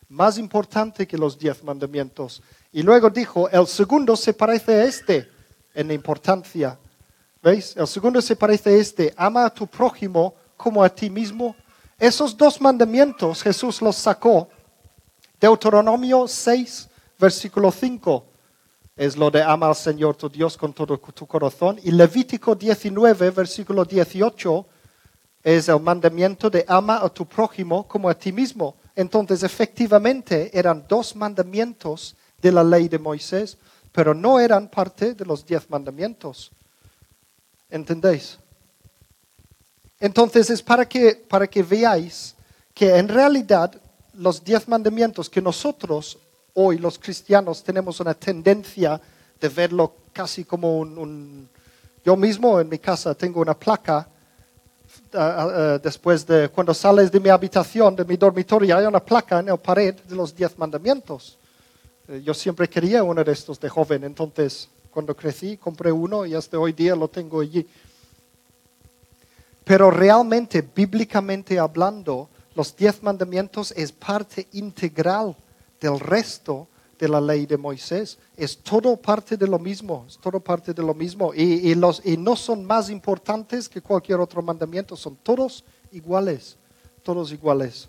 [0.09, 2.43] más importante que los diez mandamientos.
[2.73, 5.29] Y luego dijo, el segundo se parece a este
[5.73, 6.77] en importancia.
[7.41, 7.77] ¿Veis?
[7.77, 11.55] El segundo se parece a este, ama a tu prójimo como a ti mismo.
[11.97, 14.49] Esos dos mandamientos Jesús los sacó.
[15.41, 16.89] Deuteronomio 6,
[17.21, 18.27] versículo 5
[18.97, 21.79] es lo de ama al Señor tu Dios con todo tu corazón.
[21.85, 24.67] Y Levítico 19, versículo 18
[25.47, 28.75] es el mandamiento de ama a tu prójimo como a ti mismo.
[28.97, 33.57] Entonces, efectivamente, eran dos mandamientos de la ley de Moisés,
[33.93, 36.51] pero no eran parte de los diez mandamientos.
[37.71, 38.41] ¿Entendéis?
[40.01, 42.35] Entonces, es para que, para que veáis
[42.75, 43.81] que en realidad
[44.15, 46.19] los diez mandamientos que nosotros
[46.55, 49.01] hoy los cristianos tenemos una tendencia
[49.41, 51.49] de verlo casi como un
[52.05, 54.09] yo mismo en mi casa tengo una placa
[55.83, 59.57] después de cuando sales de mi habitación, de mi dormitorio, hay una placa en la
[59.57, 61.39] pared de los diez mandamientos.
[62.09, 66.35] Eh, yo siempre quería uno de estos de joven, entonces cuando crecí compré uno y
[66.35, 67.67] hasta hoy día lo tengo allí.
[69.65, 75.37] Pero realmente, bíblicamente hablando, los diez mandamientos es parte integral
[75.81, 78.19] del resto de la ley de Moisés.
[78.37, 81.33] Es todo parte de lo mismo, es todo parte de lo mismo.
[81.35, 86.57] Y, los, y no son más importantes que cualquier otro mandamiento, son todos iguales,
[87.03, 87.89] todos iguales.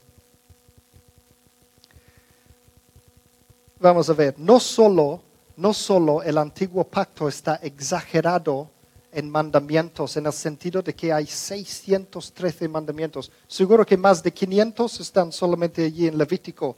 [3.80, 5.22] Vamos a ver, no solo,
[5.56, 8.72] no solo el antiguo pacto está exagerado
[9.12, 13.32] en mandamientos, en el sentido de que hay 613 mandamientos.
[13.48, 16.76] Seguro que más de 500 están solamente allí en Levítico,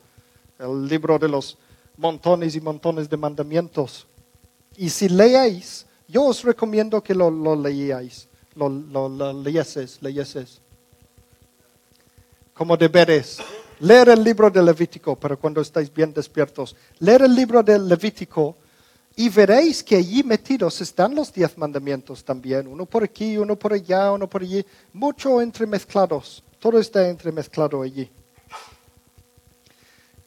[0.60, 1.58] el libro de los
[2.00, 4.08] montones y montones de mandamientos.
[4.78, 10.62] Y si leéis, yo os recomiendo que lo, lo leáis, lo, lo, leyeses, leyeses.
[12.54, 13.40] Como deberes.
[13.82, 16.76] Leer el libro de Levítico, pero cuando estáis bien despiertos.
[17.00, 18.56] Leer el libro de Levítico
[19.16, 22.68] y veréis que allí metidos están los diez mandamientos también.
[22.68, 24.66] Uno por aquí, uno por allá, uno por allí.
[24.94, 26.44] Mucho entremezclados.
[26.60, 28.10] Todo está entremezclado allí.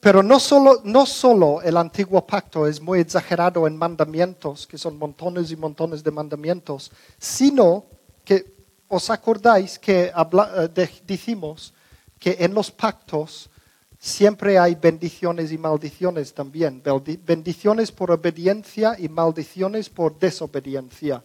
[0.03, 4.97] Pero no solo, no solo el antiguo pacto es muy exagerado en mandamientos, que son
[4.97, 7.85] montones y montones de mandamientos, sino
[8.25, 8.53] que
[8.89, 11.73] os acordáis que eh, dijimos
[12.19, 13.49] que en los pactos
[13.97, 16.83] siempre hay bendiciones y maldiciones también.
[17.25, 21.23] Bendiciones por obediencia y maldiciones por desobediencia.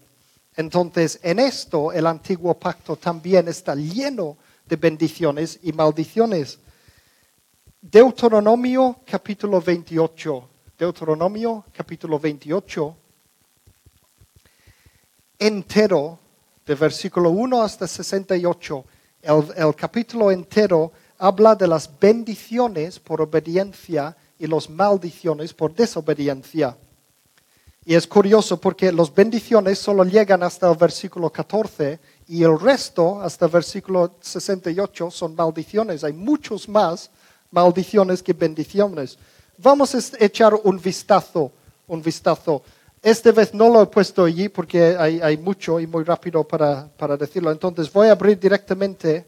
[0.57, 4.37] Entonces, en esto el antiguo pacto también está lleno
[4.69, 6.61] de bendiciones y maldiciones.
[7.91, 10.49] Deuteronomio capítulo 28.
[10.79, 12.95] Deuteronomio capítulo 28.
[15.39, 16.19] entero,
[16.67, 18.85] de versículo 1 hasta 68,
[19.23, 26.77] el, el capítulo entero habla de las bendiciones por obediencia y las maldiciones por desobediencia.
[27.87, 31.99] Y es curioso porque las bendiciones solo llegan hasta el versículo 14
[32.29, 36.05] y el resto, hasta el versículo 68, son maldiciones.
[36.05, 37.11] Hay muchos más
[37.51, 39.19] maldiciones que bendiciones.
[39.59, 41.53] Vamos a echar un vistazo,
[41.87, 42.63] un vistazo.
[43.03, 47.17] Esta vez no lo he puesto allí porque hay, mucho y muy rápido para, para,
[47.17, 47.51] decirlo.
[47.51, 49.25] Entonces voy a abrir directamente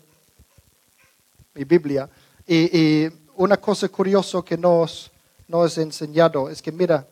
[1.54, 2.09] mi Biblia.
[2.46, 5.11] Y, una cosa curiosa que nos,
[5.48, 7.06] nos he enseñado es que, mira,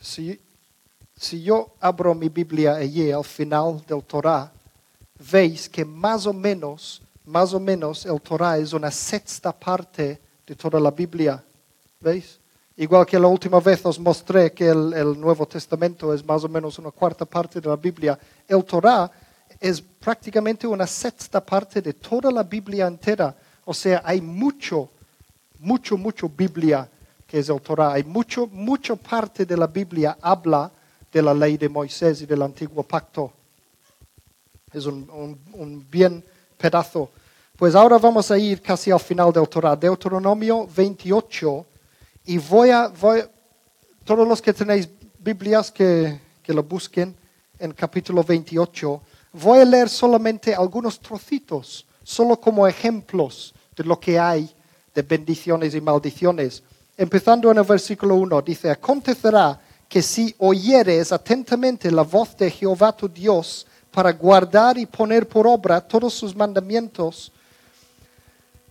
[0.00, 0.40] si,
[1.16, 4.50] si yo abro mi Biblia allí al final del Torah,
[5.30, 10.54] veis que más o menos, más o menos el Torah es una sexta parte de
[10.54, 11.42] toda la Biblia.
[12.00, 12.38] ¿Veis?
[12.76, 16.78] Igual que la última vez os mostré que el, Nuevo Testamento es más o menos
[16.78, 19.10] una cuarta parte de la Biblia, el Torah
[19.60, 23.36] es prácticamente una sexta parte de toda la Biblia entera.
[23.64, 24.88] O sea, hay mucho,
[25.58, 26.88] mucho, mucho Biblia
[27.32, 27.94] que es el Torah.
[27.94, 30.70] Hay mucho, mucha parte de la Biblia habla
[31.10, 33.32] de la ley de Moisés y del antiguo pacto.
[34.70, 36.22] Es un, bien
[36.62, 37.10] pedazo.
[37.56, 41.66] Pues ahora vamos a ir casi al final del Torah, Deuteronomio 28,
[42.26, 43.24] y voy a, voy,
[44.04, 47.14] todos los que tenéis Biblias que, que lo busquen
[47.58, 54.18] en capítulo 28, voy a leer solamente algunos trocitos, solo como ejemplos de lo que
[54.18, 54.48] hay
[54.94, 56.62] de bendiciones y maldiciones.
[56.96, 62.96] Empezando en el versículo 1, dice, acontecerá que si oyeres atentamente la voz de Jehová
[62.96, 67.30] tu Dios para guardar y poner por obra todos sus mandamientos,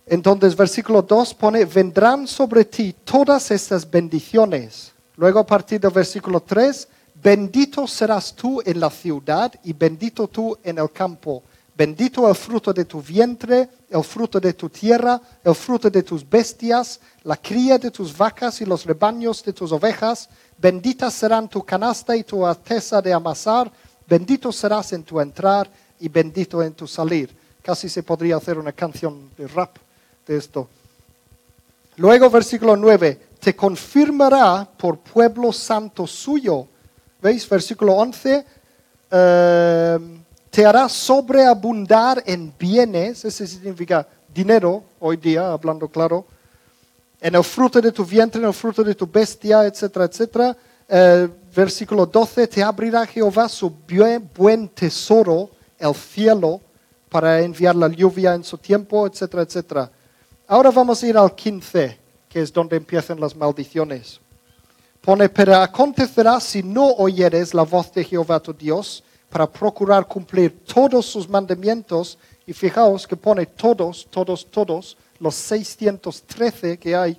[0.06, 4.92] entonces versículo 2 pone, vendrán sobre ti todas estas bendiciones.
[5.16, 6.88] Luego a partir del versículo 3,
[7.22, 11.42] bendito serás tú en la ciudad y bendito tú en el campo.
[11.74, 16.28] Bendito el fruto de tu vientre, el fruto de tu tierra, el fruto de tus
[16.28, 20.28] bestias, la cría de tus vacas y los rebaños de tus ovejas.
[20.58, 23.72] Benditas serán tu canasta y tu artesa de amasar.
[24.12, 27.34] Bendito serás en tu entrar y bendito en tu salir.
[27.62, 29.78] Casi se podría hacer una canción de rap
[30.26, 30.68] de esto.
[31.96, 36.66] Luego, versículo 9, te confirmará por pueblo santo suyo.
[37.22, 37.48] ¿Veis?
[37.48, 38.44] Versículo 11
[40.50, 46.26] te hará sobreabundar en bienes, eso significa dinero hoy día, hablando claro,
[47.18, 50.56] en el fruto de tu vientre, en el fruto de tu bestia, etcétera, etcétera.
[50.86, 53.72] Eh, versículo 12, te abrirá Jehová su
[54.34, 56.60] buen tesoro, el cielo,
[57.08, 59.90] para enviar la lluvia en su tiempo, etcétera, etcétera.
[60.46, 64.20] Ahora vamos a ir al 15, que es donde empiezan las maldiciones.
[65.00, 70.62] Pone, pero acontecerá si no oyeres la voz de Jehová tu Dios, para procurar cumplir
[70.64, 72.18] todos sus mandamientos.
[72.46, 77.18] Y fijaos que pone todos, todos, todos, los 613 que hay,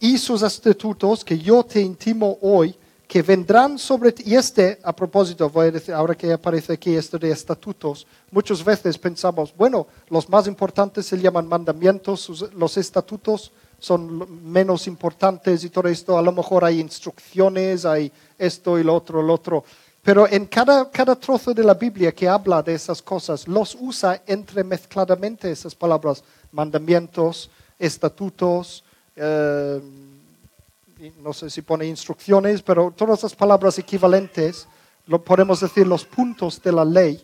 [0.00, 2.74] y sus estatutos que yo te intimo hoy,
[3.06, 4.24] que vendrán sobre ti.
[4.26, 8.64] Y este, a propósito, voy a decir, ahora que aparece aquí esto de estatutos, muchas
[8.64, 15.70] veces pensamos, bueno, los más importantes se llaman mandamientos, los estatutos son menos importantes y
[15.70, 19.64] todo esto, a lo mejor hay instrucciones, hay esto y lo otro, lo otro.
[20.02, 24.22] Pero en cada, cada trozo de la Biblia que habla de esas cosas, los usa
[24.26, 28.84] entremezcladamente esas palabras, mandamientos, estatutos,
[29.16, 29.80] eh,
[31.20, 34.66] no sé si pone instrucciones, pero todas esas palabras equivalentes,
[35.06, 37.22] lo podemos decir los puntos de la ley,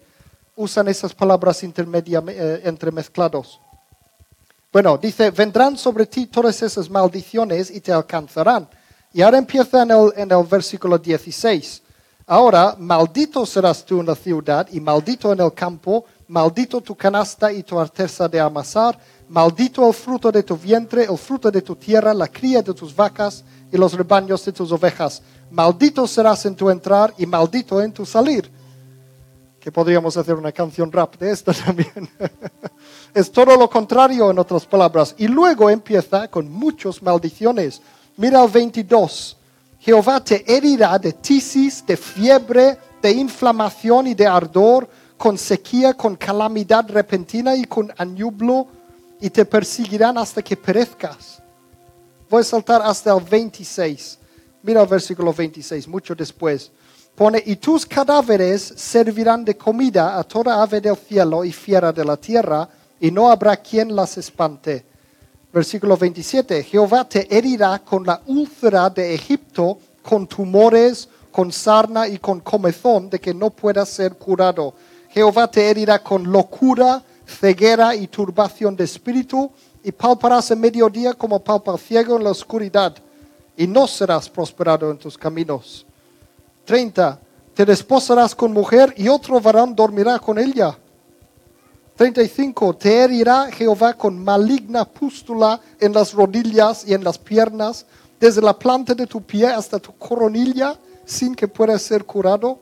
[0.57, 3.61] usan esas palabras eh, entremezclados.
[4.73, 8.69] Bueno, dice, vendrán sobre ti todas esas maldiciones y te alcanzarán.
[9.13, 11.83] Y ahora empieza en el, el versículo 16.
[12.27, 17.51] Ahora, maldito serás tú en la ciudad y maldito en el campo, maldito tu canasta
[17.53, 18.97] y tu artesa de amasar,
[19.31, 22.95] maldito el fruto de tu vientre, el fruto de tu tierra, la cría de tus
[22.95, 25.23] vacas y los rebaños de tus ovejas.
[25.53, 28.51] Maldito serás en tu entrar y maldito en tu salir.
[29.61, 32.09] Que podríamos hacer una canción rap de esto también.
[33.15, 35.15] es todo lo contrario en otras palabras.
[35.17, 37.81] Y luego empieza con muchas maldiciones.
[38.17, 39.37] Mira el 22.
[39.79, 46.17] Jehová te herirá de tisis, de fiebre, de inflamación y de ardor, con sequía, con
[46.17, 48.67] calamidad repentina y con añublo,
[49.21, 51.43] y te perseguirán hasta que perezcas.
[52.29, 54.19] Voy a saltar hasta el 26.
[54.63, 56.71] Mira el versículo 26, mucho después.
[57.15, 62.05] Pone, y tus cadáveres servirán de comida a toda ave del cielo y fiera de
[62.05, 62.69] la tierra,
[63.01, 64.85] y no habrá quien las espante
[65.53, 72.19] versículo 27, Jehová te herirá con la úlcera de Egipto, con tumores, con sarna y
[72.19, 74.75] con comezón de que no pueda ser curado.
[75.09, 79.51] Jehová te herirá con locura, ceguera y turbación de espíritu,
[79.83, 82.97] y palparás en mediodía como palpa ciego en la oscuridad,
[83.57, 85.87] y no serás prosperado en tus caminos.
[86.65, 87.21] 30.
[87.55, 90.79] Te desposarás con mujer y otro varón dormirá con ella.
[91.97, 92.77] 35.
[92.77, 97.85] Te herirá Jehová con maligna pústula en las rodillas y en las piernas,
[98.19, 102.59] desde la planta de tu pie hasta tu coronilla, sin que pueda ser curado.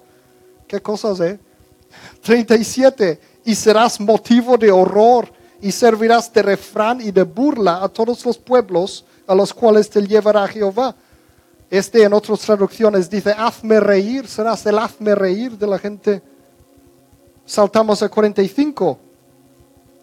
[0.67, 1.39] ¿Qué cosas, eh?
[2.23, 3.21] 37.
[3.49, 5.27] Y serás motivo de horror
[5.63, 10.07] y servirás de refrán y de burla a todos los pueblos a los cuales te
[10.07, 10.95] llevará Jehová.
[11.71, 16.21] Este en otras traducciones dice, hazme reír, serás el hazme reír de la gente.
[17.47, 18.99] Saltamos a 45.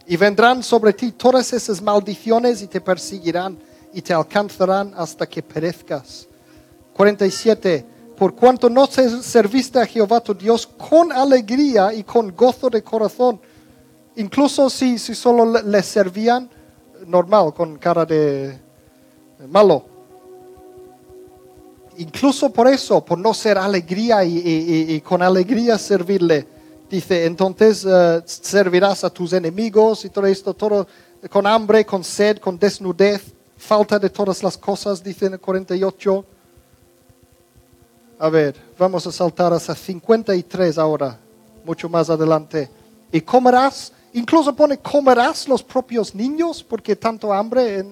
[0.08, 3.60] Y vendrán sobre ti todas esas maldiciones y te perseguirán
[3.93, 6.28] y te alcanzarán hasta que perezcas.
[6.96, 7.86] 47.
[8.18, 13.39] Por cuanto no serviste a Jehová tu Dios con alegría y con gozo de corazón,
[14.16, 16.49] incluso si, si solo le servían
[17.05, 18.57] normal, con cara de
[19.49, 19.86] malo.
[21.97, 26.47] Incluso por eso, por no ser alegría y con alegría servirle,
[26.89, 30.88] Dice, entonces eh, servirás a tus enemigos y todo esto, todo
[31.32, 36.26] con hambre, con sed, con desnudez, falta de todas las cosas, dice en el 48.
[38.18, 41.20] A ver, vamos a saltar hasta 53 ahora,
[41.66, 42.70] mucho más adelante.
[43.11, 47.86] Y comerás, incluso pone comerás los propios niños, porque tanto hambre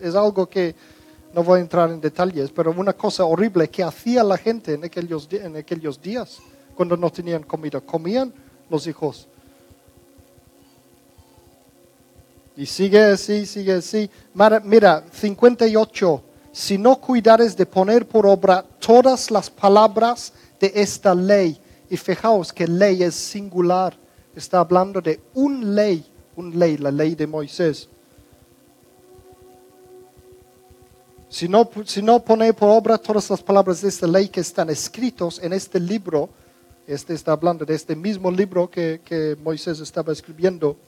[0.00, 0.74] es, algo que
[1.34, 4.84] no voy a entrar en detalles, pero una cosa horrible que hacía la gente en
[4.84, 6.38] aquellos, en aquellos días
[6.74, 7.80] cuando no tenían comida.
[7.80, 8.32] Comían
[8.70, 9.26] los hijos.
[12.56, 14.08] Y sigue así, sigue así.
[14.64, 16.22] Mira, 58.
[16.56, 22.50] Si no cuidares de poner por obra todas las palabras de esta ley, y fijaos
[22.50, 23.94] que ley es singular,
[24.34, 26.02] está hablando de un ley,
[26.34, 27.90] un ley, la ley de Moisés.
[31.28, 34.70] Si no, si no pone por obra todas las palabras de esta ley que están
[34.70, 36.30] escritos en este libro,
[36.86, 40.78] este está hablando de este mismo libro que, Moisés estaba escribiendo.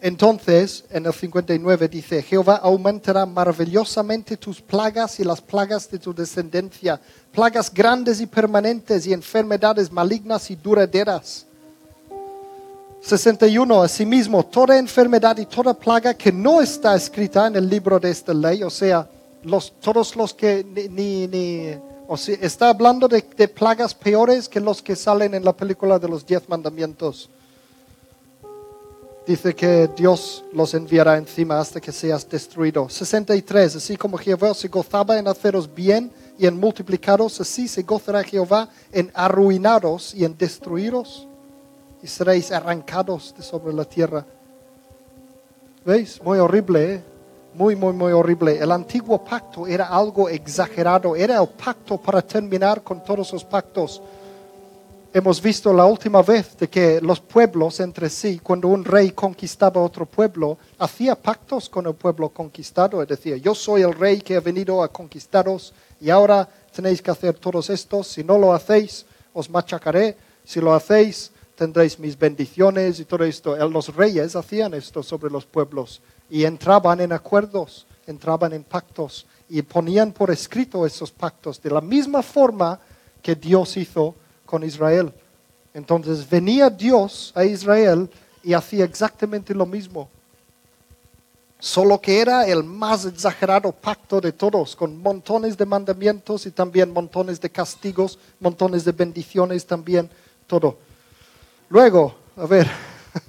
[0.00, 6.14] Entonces, en el 59 dice, Jehová aumentará maravillosamente tus plagas y las plagas de tu
[6.14, 7.00] descendencia,
[7.32, 11.46] plagas grandes y permanentes y enfermedades malignas y duraderas.
[13.00, 13.82] 61.
[13.82, 18.34] Asimismo, toda enfermedad y toda plaga que no está escrita en el libro de esta
[18.34, 19.08] ley, o sea,
[19.42, 21.74] los, todos los que ni, ni
[22.10, 26.08] o si está hablando de, plagas peores que los que salen en la película de
[26.08, 27.28] los diez mandamientos.
[29.28, 32.88] Dice que Dios los enviará encima hasta que seas destruido.
[32.88, 33.76] 63.
[33.76, 38.70] Así como Jehová se gozaba en haceros bien y en multiplicaros, así se gozará Jehová
[38.90, 41.28] en arruinaros y en destruiros.
[42.02, 44.24] Y seréis arrancados de sobre la tierra.
[45.84, 46.22] ¿Veis?
[46.22, 47.02] Muy horrible, ¿eh?
[47.52, 48.58] muy, muy, muy horrible.
[48.58, 54.00] El antiguo pacto era algo exagerado, era el pacto para terminar con todos los pactos.
[55.10, 59.80] Hemos visto la última vez de que los pueblos entre sí, cuando un rey conquistaba
[59.80, 63.00] otro pueblo, hacía pactos con el pueblo conquistado.
[63.00, 67.10] Es decir, yo soy el rey que ha venido a conquistaros y ahora tenéis que
[67.10, 68.06] hacer todos estos.
[68.06, 70.14] Si no lo hacéis, os machacaré.
[70.44, 73.56] Si lo hacéis, tendréis mis bendiciones y todo esto.
[73.70, 79.62] Los reyes hacían esto sobre los pueblos y entraban en acuerdos, entraban en pactos y
[79.62, 82.78] ponían por escrito esos pactos de la misma forma
[83.22, 84.14] que Dios hizo
[84.48, 85.12] con Israel.
[85.74, 88.08] Entonces venía Dios a Israel
[88.42, 90.08] y hacía exactamente lo mismo.
[91.60, 96.92] Solo que era el más exagerado pacto de todos, con montones de mandamientos y también
[96.92, 100.08] montones de castigos, montones de bendiciones también,
[100.46, 100.78] todo.
[101.68, 102.66] Luego, a ver,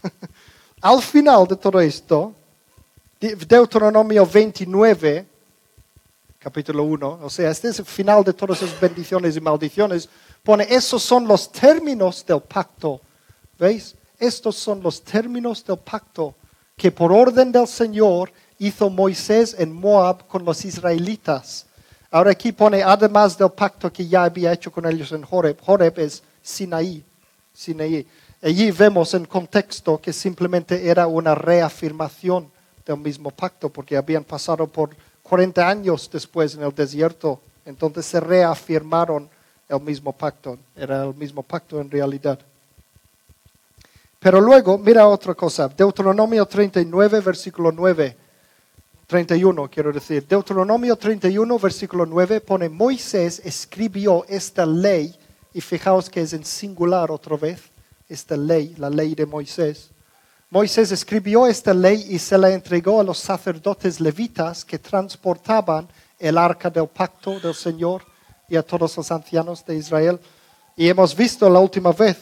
[0.82, 2.34] al final de todo esto,
[3.20, 5.28] Deuteronomio 29,
[6.40, 10.08] capítulo 1, o sea, este es el final de todas esas bendiciones y maldiciones,
[10.44, 13.02] pone, esos son los términos del pacto.
[13.58, 13.96] ¿Veis?
[14.18, 16.36] Estos son los términos del pacto
[16.76, 21.66] que por orden del Señor hizo Moisés en Moab con los israelitas.
[22.12, 26.00] Ahora aquí pone, además del pacto que ya había hecho con ellos en Horeb, Horeb
[26.00, 27.04] es Sinaí.
[27.54, 28.08] Sinaí.
[28.42, 32.50] Allí vemos en contexto que simplemente era una reafirmación
[32.86, 38.20] del mismo pacto, porque habían pasado por 40 años después en el desierto, entonces se
[38.20, 39.30] reafirmaron
[39.70, 42.40] el mismo pacto, era el mismo pacto en realidad.
[44.20, 48.18] Pero luego, mira otra cosa, Deuteronomio 39, versículo 9.
[49.08, 50.28] 31, quiero decir.
[50.28, 55.16] Deuteronomio 31, versículo 9, pone, Moisés escribió esta ley,
[55.54, 57.62] y fijaos que es en singular otra vez,
[58.08, 59.90] esta ley, la ley de Moisés.
[60.52, 66.38] Moisés escribió esta ley y se la entregó a los sacerdotes levitas que transportaban el
[66.38, 68.04] arca del pacto del Señor
[68.50, 70.20] y a todos los ancianos de Israel.
[70.76, 72.18] Y hemos visto la última vez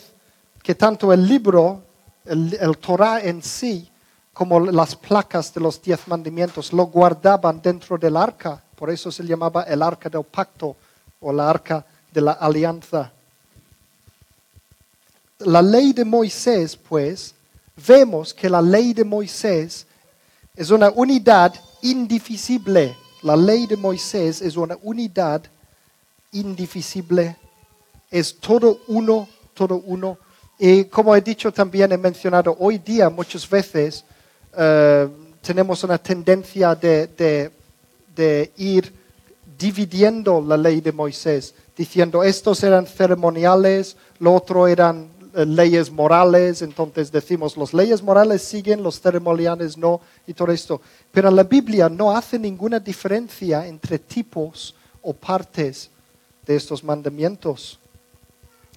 [0.61, 1.81] que tanto el libro,
[2.25, 3.89] el, el Torah en sí,
[4.33, 8.61] como las placas de los diez mandamientos, lo guardaban dentro del arca.
[8.75, 10.75] Por eso se llamaba el arca del pacto
[11.19, 13.11] o la arca de la alianza.
[15.39, 17.33] La ley de Moisés, pues,
[17.87, 19.85] vemos que la ley de Moisés
[20.55, 22.95] es una unidad indivisible.
[23.21, 25.43] La ley de Moisés es una unidad
[26.39, 27.35] indivisible.
[28.09, 30.17] Es todo uno, todo uno.
[30.59, 34.03] Y como he dicho también, he mencionado hoy día muchas veces,
[34.57, 35.07] eh,
[35.41, 37.51] tenemos una tendencia de,
[38.57, 38.93] ir
[39.57, 46.63] dividiendo la ley de Moisés, diciendo estos eran ceremoniales, lo otro eran eh, leyes morales,
[46.63, 50.81] entonces decimos los leyes morales siguen, los ceremoniales no, y todo esto.
[51.11, 54.73] Pero la Biblia no hace ninguna diferencia entre tipos
[55.03, 55.91] o partes
[56.47, 57.77] de estos mandamientos.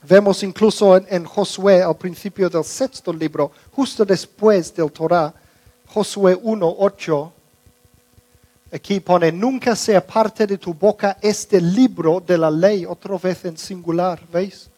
[0.03, 5.33] Vemos incluso en, Josué, al principio del sexto libro, justo después del Torah,
[5.87, 7.33] Josué 1.8,
[8.73, 13.45] aquí pone, nunca sea parte de tu boca este libro de la ley, otra vez
[13.45, 14.69] en singular, ¿veis?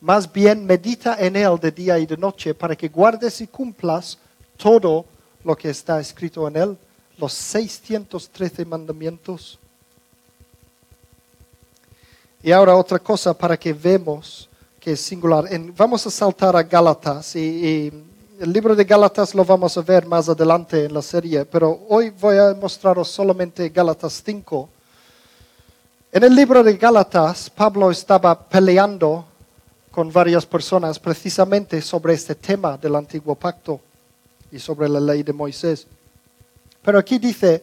[0.00, 4.18] Más bien medita en él de día y de noche para que guardes y cumplas
[4.56, 5.06] todo
[5.44, 6.78] lo que está escrito en él,
[7.16, 9.58] los 613 mandamientos.
[12.44, 15.48] Y ahora otra cosa para que vemos que es singular.
[15.74, 17.90] vamos a saltar a Gálatas y
[18.38, 22.10] el libro de Gálatas lo vamos a ver más adelante en la serie, pero hoy
[22.10, 24.68] voy a mostraros solamente Gálatas 5.
[26.12, 29.24] En el libro de Gálatas, Pablo estaba peleando
[29.90, 33.80] con varias personas precisamente sobre este tema del antiguo pacto
[34.52, 35.86] y sobre la ley de Moisés.
[36.82, 37.62] Pero aquí dice,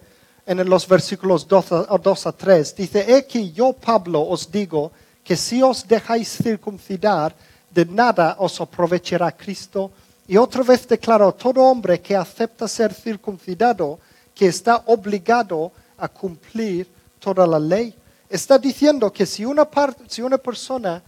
[0.60, 4.92] en los versículos 2 a, 3, dice, aquí yo, Pablo, os digo
[5.24, 7.36] que si os dejáis circuncidar,
[7.70, 9.92] de nada os aprovechará Cristo
[10.28, 14.00] y otra vez declaró, todo hombre que acepta ser circuncidado,
[14.36, 16.88] que está obligado a cumplir
[17.20, 17.94] toda la ley.
[18.30, 19.68] Está diciendo que si una,
[20.08, 21.02] si una persona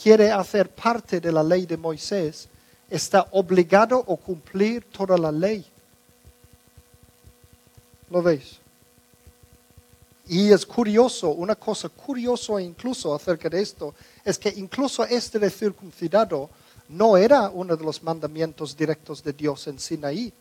[0.00, 2.48] quiere hacer parte de la ley de Moisés,
[2.88, 5.64] está obligado a cumplir toda la ley.
[8.10, 8.59] ¿Lo veis?
[10.32, 15.50] Y es curioso, una cosa curiosa incluso acerca de esto, es que incluso este de
[15.50, 16.48] circuncidado
[16.88, 20.32] no era uno de los mandamientos directos de Dios en Sinaí.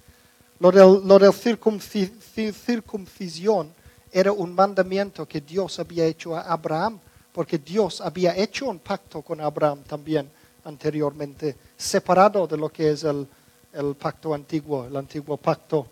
[0.60, 3.74] Lo de lo circuncisión
[4.12, 7.00] era un mandamiento que Dios había hecho a Abraham,
[7.34, 10.30] porque Dios había hecho un pacto con Abraham también
[10.66, 13.28] anteriormente, separado de lo que es el
[13.98, 15.88] pacto antiguo, el antiguo pacto.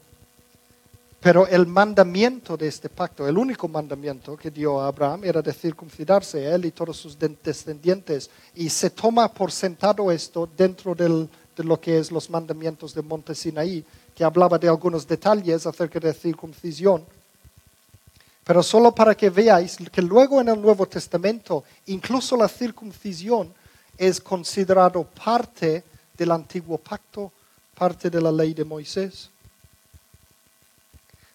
[1.19, 5.51] Pero el mandamiento de este pacto, el único mandamiento que dio a Abraham era de
[5.51, 8.29] circuncidarse, él y todos sus descendientes.
[8.53, 13.33] Y se toma por sentado esto dentro de lo que es los mandamientos de Monte
[13.33, 17.03] Sinaí, que hablaba de algunos detalles acerca de circuncisión.
[18.43, 23.53] Pero solo para que veáis que luego en el Nuevo Testamento, incluso la circuncisión
[23.97, 25.83] es considerado parte
[26.15, 27.31] del antiguo pacto,
[27.75, 29.31] parte de la ley de Moisés.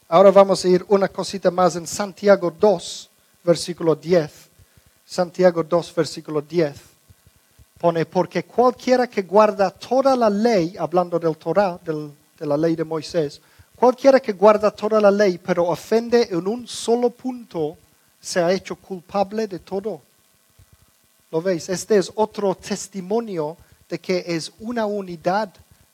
[0.08, 3.10] Ahora vamos a ir una cosita más en Santiago 2,
[3.44, 4.30] versículo 10.
[5.06, 6.74] Santiago 2, versículo 10.
[7.78, 12.84] Pone, porque cualquiera que guarda toda la ley, hablando del Torah, de la ley de
[12.84, 13.40] Moisés,
[13.74, 17.76] cualquiera que guarda toda la ley, pero ofende en un solo punto,
[18.20, 20.00] se ha hecho culpable de todo.
[21.30, 21.68] ¿Lo veis?
[21.70, 23.56] Este es otro testimonio
[23.88, 25.52] de que es una unidad.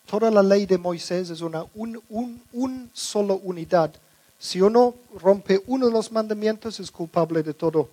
[0.09, 3.93] Toda la ley de Moisés es una un, solo unidad
[4.39, 7.89] si uno rompe uno de los mandamientos, es culpable de todo.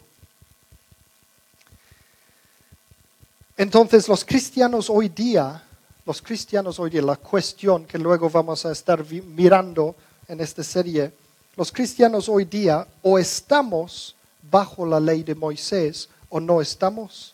[3.57, 5.63] Entonces los cristianos hoy día,
[6.05, 9.95] los cristianos hoy día, la cuestión que luego vamos a estar mirando
[10.27, 11.11] en esta serie,
[11.55, 14.15] los cristianos hoy día o estamos
[14.49, 17.33] bajo la ley de Moisés o no estamos.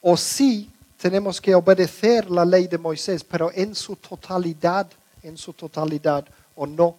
[0.00, 0.70] O sí
[1.00, 4.86] tenemos que obedecer la ley de Moisés, pero en su totalidad,
[5.22, 6.96] en su totalidad o no.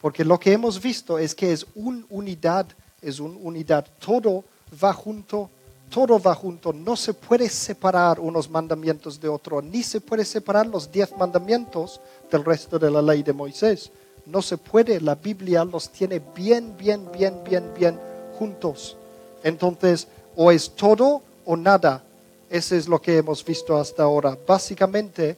[0.00, 2.66] Porque lo que hemos visto es que es una unidad,
[3.02, 3.84] es una unidad.
[3.98, 4.44] Todo
[4.82, 5.50] va junto,
[5.90, 6.72] todo va junto.
[6.72, 12.00] No se puede separar unos mandamientos de otros, ni se puede separar los diez mandamientos
[12.30, 13.90] del resto de la ley de Moisés.
[14.26, 15.00] No se puede.
[15.00, 17.98] La Biblia los tiene bien, bien, bien, bien, bien
[18.38, 18.96] juntos.
[19.42, 22.04] Entonces, o es todo o nada.
[22.50, 24.36] Ese es lo que hemos visto hasta ahora.
[24.44, 25.36] Básicamente,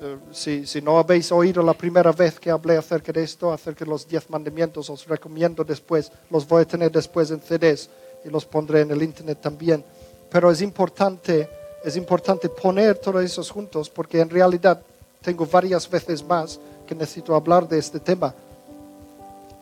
[0.00, 3.84] eh, si, si, no habéis oído la primera vez que hablé acerca de esto, acerca
[3.84, 7.88] de los diez mandamientos, os recomiendo después, los voy a tener después en CDs
[8.24, 9.84] y los pondré en el internet también.
[10.28, 11.48] Pero es importante,
[11.84, 14.82] es importante poner todos esos juntos porque en realidad
[15.22, 18.34] tengo varias veces más que necesito hablar de este tema.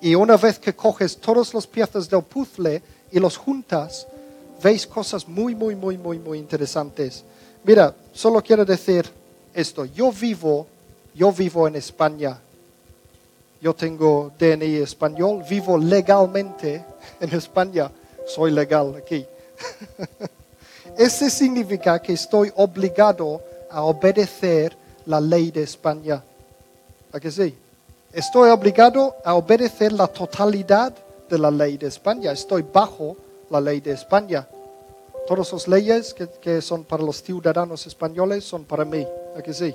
[0.01, 4.07] Y una vez que coges todas las piezas del puzzle y los juntas,
[4.63, 7.25] veis cosas muy, muy, muy, muy, muy interesantes.
[7.65, 9.09] Mira, solo quiero decir
[9.53, 9.85] esto.
[9.85, 10.67] Yo vivo,
[11.15, 12.39] yo vivo en España.
[13.61, 16.85] Yo tengo DNI español, vivo legalmente
[17.21, 17.91] en España.
[18.27, 19.25] Soy legal aquí.
[20.99, 23.41] Ese significa que estoy obligado
[23.71, 26.23] a obedecer la ley de España.
[27.13, 27.55] ¿A que sí?
[28.13, 30.93] Estoy obligado a obedecer la totalidad
[31.29, 32.33] de la ley de España.
[32.33, 33.17] Estoy bajo
[33.53, 34.49] la ley de España.
[35.29, 39.07] Todas las leyes que, son para los ciudadanos españoles son para mí.
[39.37, 39.75] ¿A que sí?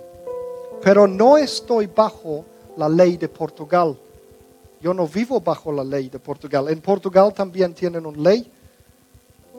[0.82, 2.43] Pero no estoy bajo
[2.75, 3.95] la ley de Portugal.
[4.82, 6.67] Yo no vivo bajo la ley de Portugal.
[6.69, 8.51] En Portugal también tienen una ley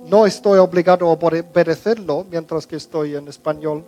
[0.06, 3.84] no estoy obligado a obedecerlo mientras que estoy en español.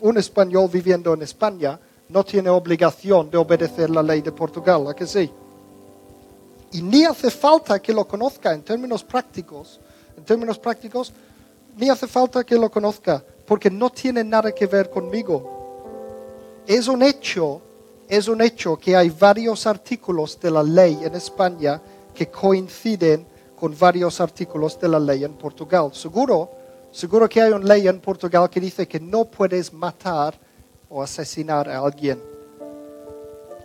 [0.00, 4.94] Un español viviendo en España no tiene obligación de obedecer la ley de Portugal, ¿a
[4.94, 5.30] que sí?
[6.72, 9.78] Y ni hace falta que lo conozca en términos prácticos.
[10.16, 11.12] En términos prácticos,
[11.76, 16.62] ni hace falta que lo conozca, porque no tiene nada que ver conmigo.
[16.66, 17.60] Es un hecho,
[18.08, 21.80] es un hecho que hay varios artículos de la ley en España
[22.14, 23.26] que coinciden
[23.58, 25.90] con varios artículos de la ley en Portugal.
[25.92, 26.50] Seguro,
[26.90, 30.38] seguro que hay una ley en Portugal que dice que no puedes matar
[30.88, 32.20] o asesinar a alguien.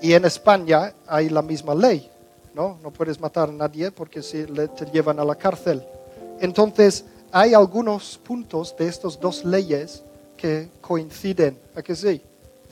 [0.02, 2.10] Y en España hay la misma ley,
[2.58, 2.80] ¿no?
[2.82, 5.82] No puedes matar a nadie porque si te llevan a la cárcel.
[6.42, 10.04] Entonces, hay algunos puntos de estas dos leyes
[10.36, 12.22] que coinciden, ¿a que sí?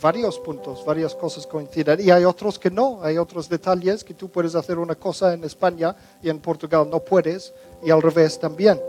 [0.01, 1.99] varios puntos, varias cosas coinciden.
[2.01, 5.43] Y hay otros que no, hay otros detalles que tú puedes hacer una cosa en
[5.43, 8.79] España y en Portugal no puedes, y al revés también.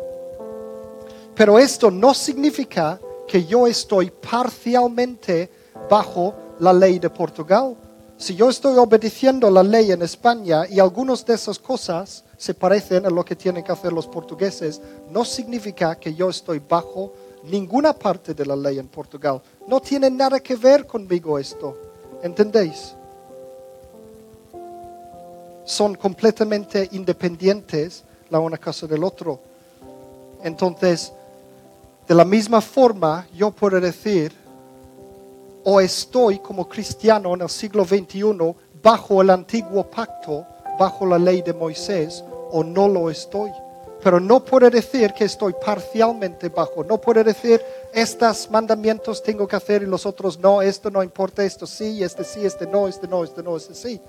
[1.35, 5.51] Pero esto no significa que yo estoy parcialmente
[5.89, 7.77] bajo la ley de Portugal.
[8.19, 13.05] Si yo estoy obedeciendo la ley en España y algunas de esas cosas se parecen
[13.05, 17.13] a lo que tienen que hacer los portugueses, no significa que yo estoy bajo
[17.45, 19.43] ninguna parte de la ley en Portugal.
[19.69, 21.77] No tiene nada que ver conmigo esto.
[22.23, 22.95] ¿Entendéis?
[25.67, 29.41] Son completamente independientes la una cosa del otro.
[30.43, 31.13] Entonces,
[32.09, 34.33] de la misma forma, yo puedo decir,
[35.69, 40.47] o estoy como cristiano en el siglo XXI bajo el antiguo pacto,
[40.79, 43.51] bajo la ley de Moisés, o no lo estoy
[44.07, 46.85] pero no puede decir que estoy parcialmente bajo.
[46.85, 47.61] No puede decir,
[47.93, 52.23] estos mandamientos tengo que hacer y los otros no, esto no importa, esto sí, este
[52.23, 54.01] sí, este no, este no, este no, este sí.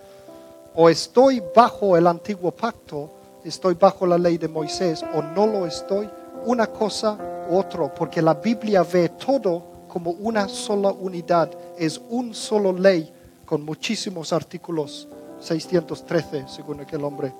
[0.76, 3.10] O estoy bajo el antiguo pacto,
[3.43, 6.08] estoy bajo la ley de Moisés, o no lo estoy,
[6.45, 7.18] una cosa
[7.49, 13.11] u otro, porque la Biblia ve todo como una sola unidad, es un solo ley
[13.45, 15.07] con muchísimos artículos,
[15.39, 17.33] 613 según aquel hombre.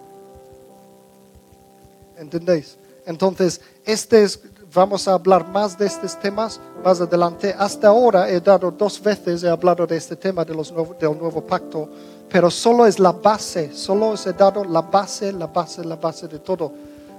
[2.17, 2.77] ¿entendéis?
[3.05, 4.25] Entonces, este
[4.73, 7.55] vamos a hablar más de estos temas más adelante.
[7.57, 11.41] Hasta ahora he dado dos veces, he hablado de este tema de los del nuevo
[11.41, 11.89] pacto,
[12.29, 16.27] pero solo es la base, solo os he dado la base, la base, la base
[16.27, 16.71] de todo.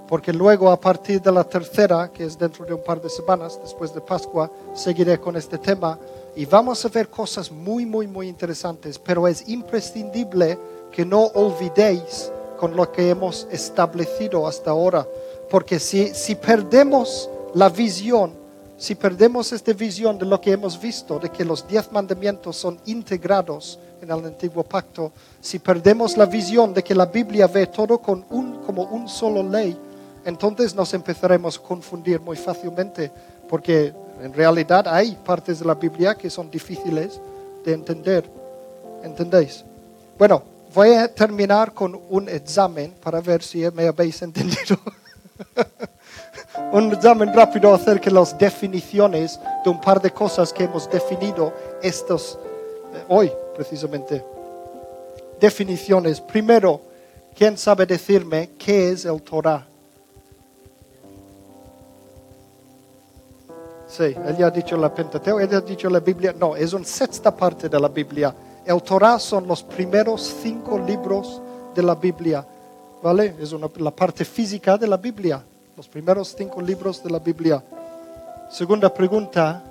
[0.09, 3.61] Porque luego a partir de la tercera, que es dentro de un par de semanas,
[3.63, 5.99] después de Pascua, seguiré con este tema
[6.35, 10.59] y vamos a ver cosas muy, muy, muy interesantes, pero es imprescindible
[10.91, 15.07] que no olvidéis con lo que hemos establecido hasta ahora.
[15.51, 18.33] Porque si, si perdemos la visión,
[18.79, 22.79] si perdemos esta visión de lo que hemos visto, de que los diez mandamientos son
[22.87, 27.99] integrados en el antiguo pacto, si perdemos la visión de que la Biblia ve todo
[27.99, 29.77] con un, como un solo ley,
[30.29, 33.11] entonces nos empezaremos a confundir muy fácilmente,
[33.49, 37.19] porque en realidad hay partes de la Biblia que son difíciles
[37.65, 38.29] de entender.
[39.03, 39.65] ¿Entendéis?
[40.19, 40.43] Bueno,
[40.75, 44.79] voy a terminar con un examen para ver si me habéis entendido.
[46.73, 51.55] un examen rápido acerca de las definiciones de un par de cosas que hemos definido
[51.83, 52.39] estos
[52.93, 54.23] eh, hoy precisamente.
[55.41, 56.21] Definiciones.
[56.21, 56.83] Primero,
[57.35, 59.67] ¿quién sabe decirme qué es el Torah?
[63.89, 66.35] Sí, él ha dicho la Pentateuco, él ha dicho la Biblia.
[66.39, 68.35] No, es una sexta parte de la Biblia
[68.67, 71.41] El Torah son los primeros cinco libros
[71.75, 72.45] de la Biblia,
[73.03, 73.35] ¿vale?
[73.41, 75.43] Es una- la parte física de la Biblia,
[75.75, 77.65] los primeros cinco libros de la Biblia.
[78.51, 79.65] Segunda pregunta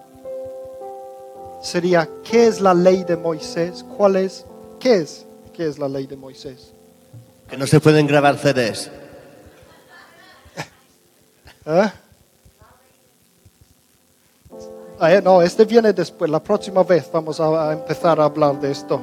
[1.61, 3.86] sería, ¿qué es la ley de Moisés?
[3.95, 4.45] ¿Cuál es?
[4.80, 5.28] ¿Qué es?
[5.53, 6.74] ¿Qué es la ley de Moisés?
[7.47, 8.89] Que no se pueden grabar CDs.
[11.68, 11.91] ¿Eh?
[15.00, 16.30] Ah, eh, no, este viene después.
[16.32, 19.00] La próxima vez vamos a, empezar a hablar de esto.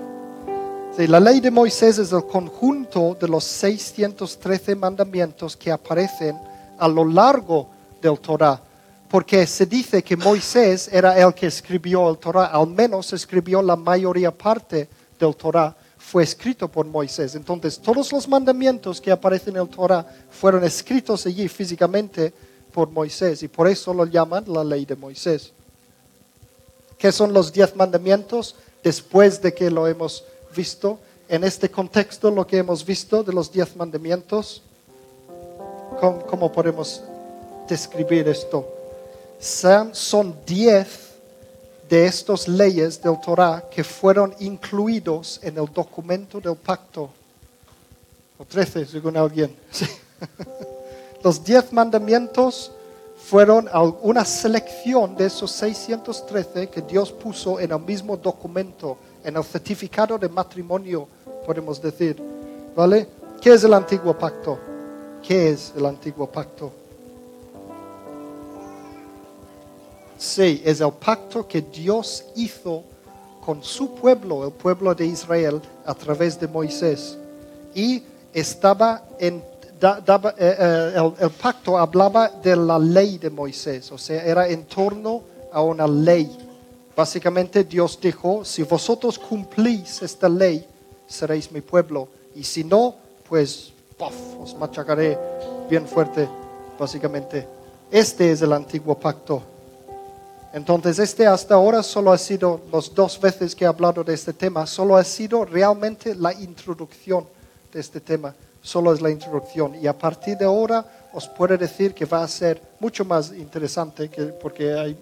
[0.97, 6.37] Sí, la ley de Moisés es el conjunto de los 613 mandamientos que aparecen
[6.79, 7.69] a lo largo
[8.03, 8.61] del Torah.
[9.09, 13.77] Porque se dice que Moisés era el que escribió el Torah, al menos escribió la
[13.77, 17.37] mayoría parte del Torah, fue escrito por Moisés.
[17.37, 22.35] Entonces, todos los mandamientos que aparecen en el Torah fueron escritos allí físicamente
[22.73, 25.53] por Moisés y por eso lo llaman la ley de Moisés.
[26.99, 30.25] ¿Qué son los diez mandamientos después de que lo hemos
[30.55, 30.99] visto?
[31.29, 34.63] En este contexto, lo que hemos visto de los diez mandamientos,
[36.01, 37.03] ¿cómo, cómo podemos
[37.69, 38.69] describir esto?
[39.45, 40.89] Son, diez
[41.89, 47.11] de estas leyes del Torah que fueron incluidos en el documento del pacto.
[48.39, 49.55] O trece, según alguien.
[49.71, 49.87] Sí.
[51.23, 52.71] Los diez mandamientos
[53.25, 53.71] fueron
[54.03, 60.19] una selección de esos 613 que Dios puso en el mismo documento, en el certificado
[60.19, 61.09] de matrimonio,
[61.47, 62.23] podemos decir.
[62.77, 63.09] ¿Vale?
[63.41, 64.59] ¿Qué es el antiguo pacto?
[65.27, 66.71] ¿Qué es el antiguo pacto?
[70.19, 72.83] Sí, es el pacto que Dios hizo
[73.45, 77.17] con su pueblo, el pueblo de Israel, a través de Moisés.
[77.75, 78.03] Y
[78.35, 79.43] estaba en,
[79.81, 84.65] eh, eh, el, el pacto hablaba de la ley de Moisés, o sea, era en
[84.65, 85.23] torno
[85.53, 86.37] a una ley.
[86.97, 90.67] Básicamente Dios dijo, si vosotros cumplís esta ley,
[91.07, 92.09] seréis mi pueblo.
[92.35, 92.95] Y si no,
[93.29, 94.15] pues, ¡puf!
[94.41, 95.19] os machacaré
[95.69, 96.29] bien fuerte,
[96.79, 97.47] básicamente.
[97.91, 99.43] Este es el antiguo pacto.
[100.53, 104.33] Entonces, este hasta ahora solo ha sido, las dos veces que he hablado de este
[104.33, 107.27] tema, solo ha sido realmente la introducción
[107.73, 108.35] de este tema.
[108.65, 109.77] Solo es la introducción.
[109.81, 114.09] Y a partir de ahora os puedo decir que va a ser mucho más interesante,
[114.09, 114.97] que, porque hay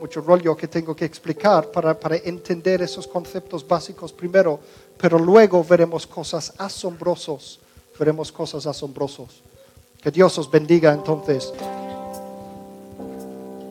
[0.00, 4.58] mucho rollo que tengo que explicar para, para entender esos conceptos básicos primero,
[4.98, 7.60] pero luego veremos cosas asombrosas,
[7.98, 9.28] veremos cosas asombrosas.
[10.02, 11.52] Que Dios os bendiga entonces.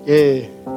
[0.05, 0.76] Yeah.